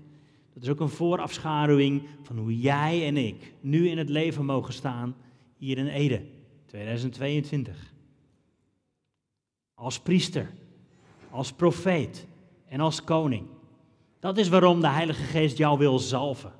Dat 0.61 0.69
is 0.69 0.75
ook 0.75 0.81
een 0.81 0.97
voorafschaduwing 0.97 2.03
van 2.23 2.39
hoe 2.39 2.59
jij 2.59 3.07
en 3.07 3.17
ik 3.17 3.55
nu 3.61 3.89
in 3.89 3.99
het 3.99 4.09
leven 4.09 4.45
mogen 4.45 4.73
staan 4.73 5.17
hier 5.57 5.79
in 5.79 5.87
Ede, 5.87 6.23
2022. 6.67 7.95
Als 9.75 10.01
priester, 10.01 10.51
als 11.31 11.53
profeet 11.53 12.27
en 12.69 12.81
als 12.81 13.05
koning. 13.05 13.47
Dat 14.19 14.39
is 14.39 14.49
waarom 14.49 14.81
de 14.81 14.89
Heilige 14.89 15.23
Geest 15.23 15.57
jou 15.57 15.79
wil 15.79 15.99
zalven. 15.99 16.53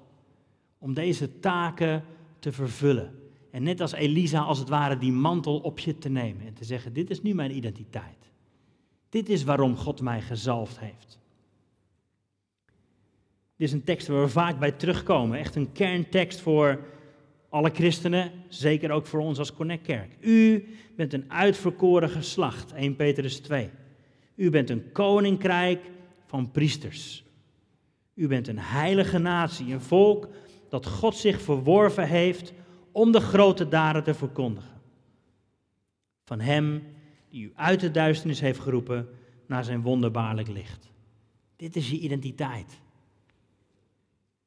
Om 0.79 0.95
deze 0.95 1.39
taken 1.39 2.05
te 2.39 2.53
vervullen. 2.53 3.15
En 3.51 3.63
net 3.63 3.81
als 3.81 3.93
Elisa, 3.93 4.41
als 4.41 4.59
het 4.59 4.69
ware, 4.69 4.99
die 4.99 5.13
mantel 5.13 5.59
op 5.59 5.79
je 5.79 5.99
te 5.99 6.09
nemen 6.09 6.47
en 6.47 6.55
te 6.55 6.65
zeggen: 6.65 6.93
Dit 6.93 7.11
is 7.11 7.23
nu 7.23 7.35
mijn 7.35 7.57
identiteit. 7.57 8.31
Dit 9.09 9.29
is 9.29 9.45
waarom 9.45 9.77
God 9.77 10.01
mij 10.01 10.21
gezalfd 10.23 10.79
heeft. 10.79 11.20
Dit 13.61 13.69
is 13.69 13.75
een 13.75 13.85
tekst 13.85 14.07
waar 14.07 14.21
we 14.21 14.29
vaak 14.29 14.59
bij 14.59 14.73
terugkomen. 14.73 15.39
Echt 15.39 15.57
een 15.57 15.73
kerntekst 15.73 16.41
voor 16.41 16.81
alle 17.49 17.71
christenen, 17.71 18.33
zeker 18.49 18.91
ook 18.91 19.07
voor 19.07 19.21
ons 19.21 19.39
als 19.39 19.55
Connectkerk. 19.55 20.17
U 20.21 20.69
bent 20.97 21.13
een 21.13 21.33
uitverkoren 21.33 22.09
geslacht, 22.09 22.73
1 22.73 22.97
Petrus 22.97 23.39
2. 23.39 23.71
U 24.35 24.51
bent 24.51 24.71
een 24.71 24.93
koninkrijk 24.93 25.91
van 26.27 26.51
priesters. 26.51 27.25
U 28.15 28.29
bent 28.29 28.49
een 28.49 28.59
heilige 28.59 29.19
natie, 29.19 29.73
een 29.73 29.81
volk 29.81 30.29
dat 30.69 30.87
God 30.87 31.17
zich 31.17 31.41
verworven 31.41 32.09
heeft 32.09 32.53
om 32.93 33.13
de 33.13 33.21
grote 33.21 33.69
daden 33.69 34.05
te 34.05 34.15
verkondigen. 34.15 34.81
Van 36.25 36.41
Hem 36.41 36.83
die 37.29 37.45
u 37.45 37.53
uit 37.55 37.81
de 37.81 37.91
duisternis 37.91 38.41
heeft 38.41 38.61
geroepen 38.61 39.09
naar 39.47 39.65
zijn 39.65 39.83
wonderbaarlijk 39.83 40.49
licht. 40.49 40.91
Dit 41.57 41.77
is 41.77 41.91
je 41.91 41.99
identiteit. 41.99 42.81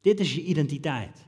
Dit 0.04 0.20
is 0.20 0.36
je 0.36 0.44
identiteit. 0.44 1.26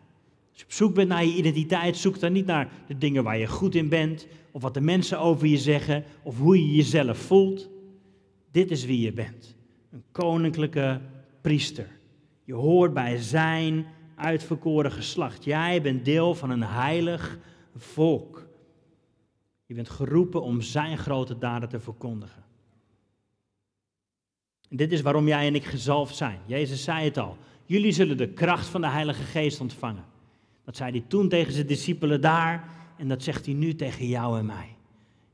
Als 0.51 0.59
je 0.59 0.63
op 0.63 0.71
zoek 0.71 0.93
bent 0.93 1.07
naar 1.09 1.25
je 1.25 1.35
identiteit, 1.35 1.97
zoek 1.97 2.19
dan 2.19 2.31
niet 2.31 2.45
naar 2.45 2.71
de 2.87 2.97
dingen 2.97 3.23
waar 3.23 3.37
je 3.37 3.47
goed 3.47 3.75
in 3.75 3.89
bent, 3.89 4.27
of 4.51 4.61
wat 4.61 4.73
de 4.73 4.81
mensen 4.81 5.19
over 5.19 5.47
je 5.47 5.57
zeggen, 5.57 6.03
of 6.23 6.37
hoe 6.37 6.57
je 6.57 6.75
jezelf 6.75 7.17
voelt. 7.17 7.69
Dit 8.51 8.71
is 8.71 8.85
wie 8.85 8.99
je 8.99 9.13
bent. 9.13 9.55
Een 9.91 10.03
koninklijke 10.11 11.01
priester. 11.41 11.87
Je 12.43 12.53
hoort 12.53 12.93
bij 12.93 13.17
zijn 13.17 13.85
uitverkoren 14.15 14.91
geslacht. 14.91 15.43
Jij 15.43 15.81
bent 15.81 16.05
deel 16.05 16.35
van 16.35 16.49
een 16.49 16.63
heilig 16.63 17.39
volk. 17.75 18.47
Je 19.65 19.73
bent 19.73 19.89
geroepen 19.89 20.41
om 20.41 20.61
zijn 20.61 20.97
grote 20.97 21.37
daden 21.37 21.69
te 21.69 21.79
verkondigen. 21.79 22.44
Dit 24.69 24.91
is 24.91 25.01
waarom 25.01 25.27
jij 25.27 25.47
en 25.47 25.55
ik 25.55 25.65
gezalfd 25.65 26.15
zijn. 26.15 26.39
Jezus 26.45 26.83
zei 26.83 27.05
het 27.05 27.17
al. 27.17 27.37
Jullie 27.65 27.91
zullen 27.91 28.17
de 28.17 28.27
kracht 28.27 28.67
van 28.67 28.81
de 28.81 28.87
Heilige 28.87 29.23
Geest 29.23 29.61
ontvangen. 29.61 30.05
Dat 30.65 30.75
zei 30.75 30.91
hij 30.91 31.03
toen 31.07 31.29
tegen 31.29 31.53
zijn 31.53 31.67
discipelen 31.67 32.21
daar 32.21 32.69
en 32.97 33.07
dat 33.07 33.23
zegt 33.23 33.45
hij 33.45 33.55
nu 33.55 33.75
tegen 33.75 34.07
jou 34.07 34.39
en 34.39 34.45
mij. 34.45 34.75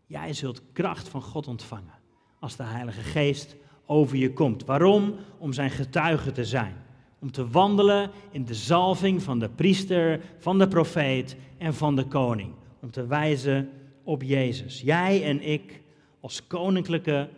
Jij 0.07 0.33
zult 0.33 0.61
kracht 0.73 1.09
van 1.09 1.21
God 1.21 1.47
ontvangen 1.47 1.93
als 2.39 2.55
de 2.55 2.63
Heilige 2.63 3.01
Geest 3.01 3.55
over 3.85 4.17
je 4.17 4.33
komt. 4.33 4.65
Waarom? 4.65 5.15
Om 5.37 5.53
zijn 5.53 5.69
getuige 5.69 6.31
te 6.31 6.45
zijn. 6.45 6.75
Om 7.19 7.31
te 7.31 7.47
wandelen 7.47 8.11
in 8.31 8.45
de 8.45 8.53
zalving 8.53 9.23
van 9.23 9.39
de 9.39 9.49
priester, 9.49 10.21
van 10.37 10.57
de 10.57 10.67
profeet 10.67 11.35
en 11.57 11.73
van 11.73 11.95
de 11.95 12.05
koning. 12.05 12.53
Om 12.81 12.91
te 12.91 13.05
wijzen 13.05 13.69
op 14.03 14.23
Jezus. 14.23 14.81
Jij 14.81 15.23
en 15.23 15.41
ik 15.41 15.81
als 16.19 16.47
koninklijke 16.47 17.29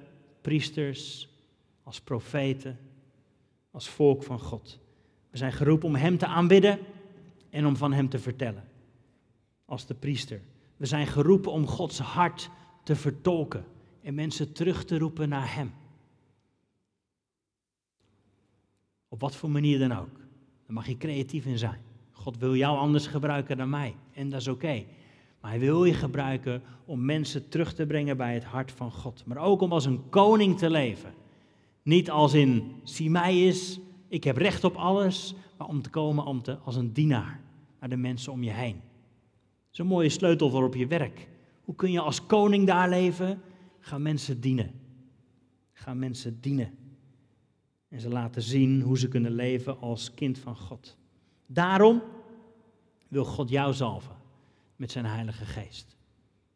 priesters, 0.42 1.30
als 1.84 2.02
profeten, 2.02 2.80
als 3.72 3.90
volk 3.90 4.24
van 4.24 4.40
God. 4.40 4.80
We 5.30 5.38
zijn 5.38 5.52
geroepen 5.52 5.88
om 5.88 5.96
Hem 5.96 6.18
te 6.18 6.26
aanbidden 6.26 6.80
en 7.50 7.66
om 7.66 7.76
van 7.76 7.94
Hem 7.94 8.10
te 8.10 8.20
vertellen. 8.20 8.64
Als 9.66 9.86
de 9.86 9.94
priester. 9.94 10.42
We 10.78 10.86
zijn 10.86 11.08
geroepen 11.08 11.52
om 11.52 11.68
Gods 11.68 12.00
hart 12.00 12.50
te 12.84 12.96
vertolken 12.96 13.66
en 14.02 14.14
mensen 14.14 14.54
terug 14.54 14.86
te 14.86 14.98
roepen 14.98 15.30
naar 15.30 15.56
Hem. 15.56 15.74
Op 19.08 19.20
wat 19.20 19.36
voor 19.36 19.50
manier 19.50 19.80
dan 19.80 19.92
ook. 19.92 20.18
Daar 20.66 20.74
mag 20.74 20.88
je 20.88 20.98
creatief 20.98 21.46
in 21.46 21.58
zijn. 21.58 21.82
God 22.12 22.38
wil 22.38 22.56
jou 22.56 22.78
anders 22.78 23.08
gebruiken 23.08 23.58
dan 23.58 23.70
mij 23.70 23.96
en 24.14 24.30
dat 24.30 24.42
is 24.42 24.48
oké. 24.48 24.86
Maar 25.42 25.52
hij 25.52 25.60
wil 25.60 25.86
je 25.86 25.94
gebruiken 25.94 26.62
om 26.86 27.06
mensen 27.06 27.50
terug 27.50 27.74
te 27.74 27.86
brengen 27.86 28.18
bij 28.18 28.34
het 28.34 28.44
hart 28.44 28.72
van 28.72 28.92
God. 28.92 29.26
Maar 29.26 29.38
ook 29.38 29.62
om 29.62 29.72
als 29.72 29.86
een 29.86 30.10
koning 30.10 30.58
te 30.58 30.70
leven. 30.70 31.14
Niet 31.84 32.10
als 32.10 32.34
in, 32.34 32.72
zie 32.84 33.10
mij 33.10 33.54
ik 34.08 34.24
heb 34.24 34.38
recht 34.38 34.64
op 34.64 34.76
alles, 34.76 35.36
maar 35.58 35.68
om 35.68 35.82
te 35.82 35.90
komen 35.90 36.26
om 36.26 36.42
te, 36.42 36.58
als 36.58 36.76
een 36.76 36.94
dienaar 36.94 37.42
naar 37.80 37.90
de 37.90 37.98
mensen 37.98 38.32
om 38.32 38.44
je 38.44 38.52
heen. 38.52 38.82
Zo'n 39.70 39.88
mooie 39.88 40.10
sleutel 40.10 40.50
voor 40.50 40.64
op 40.64 40.76
je 40.76 40.88
werk. 40.88 41.28
Hoe 41.64 41.76
kun 41.76 41.92
je 41.92 42.00
als 42.00 42.26
koning 42.26 42.68
daar 42.68 42.90
leven? 42.90 43.42
Ga 43.80 43.98
mensen 43.98 44.42
dienen. 44.42 44.72
Ga 45.74 45.94
mensen 45.94 46.38
dienen. 46.42 46.72
En 47.90 48.00
ze 48.00 48.10
laten 48.10 48.42
zien 48.42 48.82
hoe 48.82 48.98
ze 48.98 49.08
kunnen 49.08 49.32
leven 49.32 49.80
als 49.80 50.14
kind 50.14 50.38
van 50.38 50.56
God. 50.56 50.98
Daarom 51.48 52.02
wil 53.08 53.26
God 53.26 53.50
jou 53.50 53.74
zalven 53.74 54.16
met 54.76 54.92
zijn 54.92 55.06
Heilige 55.06 55.46
Geest. 55.46 55.98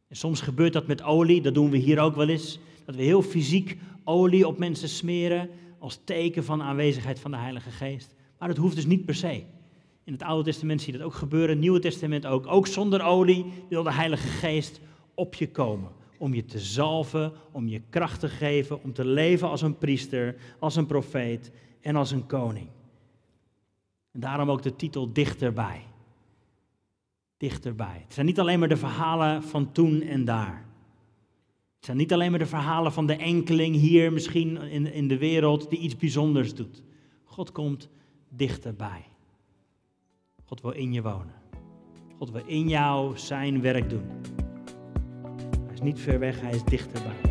En 0.07 0.15
soms 0.15 0.41
gebeurt 0.41 0.73
dat 0.73 0.87
met 0.87 1.01
olie, 1.01 1.41
dat 1.41 1.53
doen 1.53 1.69
we 1.69 1.77
hier 1.77 1.99
ook 1.99 2.15
wel 2.15 2.29
eens. 2.29 2.59
Dat 2.85 2.95
we 2.95 3.01
heel 3.01 3.21
fysiek 3.21 3.77
olie 4.07 4.47
op 4.47 4.57
mensen 4.57 4.89
smeren 4.89 5.49
als 5.79 5.99
teken 6.03 6.43
van 6.43 6.57
de 6.57 6.63
aanwezigheid 6.63 7.19
van 7.19 7.31
de 7.31 7.37
Heilige 7.37 7.71
Geest. 7.71 8.15
Maar 8.37 8.47
dat 8.47 8.57
hoeft 8.57 8.75
dus 8.75 8.85
niet 8.85 9.05
per 9.05 9.15
se. 9.15 9.43
In 10.03 10.13
het 10.13 10.23
Oude 10.23 10.43
Testament 10.43 10.81
zie 10.81 10.91
je 10.91 10.97
dat 10.97 11.07
ook 11.07 11.13
gebeuren, 11.13 11.49
het 11.49 11.59
Nieuwe 11.59 11.79
Testament 11.79 12.25
ook. 12.25 12.47
Ook 12.47 12.67
zonder 12.67 13.03
olie 13.03 13.45
wil 13.69 13.83
de 13.83 13.93
Heilige 13.93 14.27
Geest 14.27 14.79
op 15.13 15.33
je 15.33 15.51
komen. 15.51 15.91
Om 16.17 16.33
je 16.33 16.45
te 16.45 16.59
zalven, 16.59 17.33
om 17.51 17.67
je 17.67 17.81
kracht 17.89 18.19
te 18.19 18.29
geven, 18.29 18.83
om 18.83 18.93
te 18.93 19.05
leven 19.05 19.49
als 19.49 19.61
een 19.61 19.77
priester, 19.77 20.35
als 20.59 20.75
een 20.75 20.85
profeet 20.85 21.51
en 21.81 21.95
als 21.95 22.11
een 22.11 22.25
koning. 22.25 22.67
En 24.11 24.19
daarom 24.19 24.51
ook 24.51 24.61
de 24.61 24.75
titel 24.75 25.13
Dichterbij. 25.13 25.81
Dichterbij. 27.37 28.01
Het 28.03 28.13
zijn 28.13 28.25
niet 28.25 28.39
alleen 28.39 28.59
maar 28.59 28.67
de 28.67 28.77
verhalen 28.77 29.43
van 29.43 29.71
toen 29.71 30.01
en 30.01 30.25
daar. 30.25 30.66
Zijn 31.87 31.99
niet 31.99 32.13
alleen 32.13 32.29
maar 32.29 32.39
de 32.39 32.45
verhalen 32.45 32.93
van 32.93 33.07
de 33.07 33.15
enkeling 33.15 33.75
hier 33.75 34.13
misschien 34.13 34.57
in, 34.57 34.93
in 34.93 35.07
de 35.07 35.17
wereld 35.17 35.69
die 35.69 35.79
iets 35.79 35.95
bijzonders 35.95 36.53
doet. 36.53 36.83
God 37.23 37.51
komt 37.51 37.89
dichterbij. 38.29 39.05
God 40.43 40.61
wil 40.61 40.71
in 40.71 40.93
je 40.93 41.01
wonen. 41.01 41.33
God 42.17 42.31
wil 42.31 42.43
in 42.45 42.69
jou 42.69 43.17
zijn 43.17 43.61
werk 43.61 43.89
doen. 43.89 44.05
Hij 45.65 45.73
is 45.73 45.81
niet 45.81 45.99
ver 45.99 46.19
weg, 46.19 46.41
hij 46.41 46.51
is 46.51 46.63
dichterbij. 46.63 47.26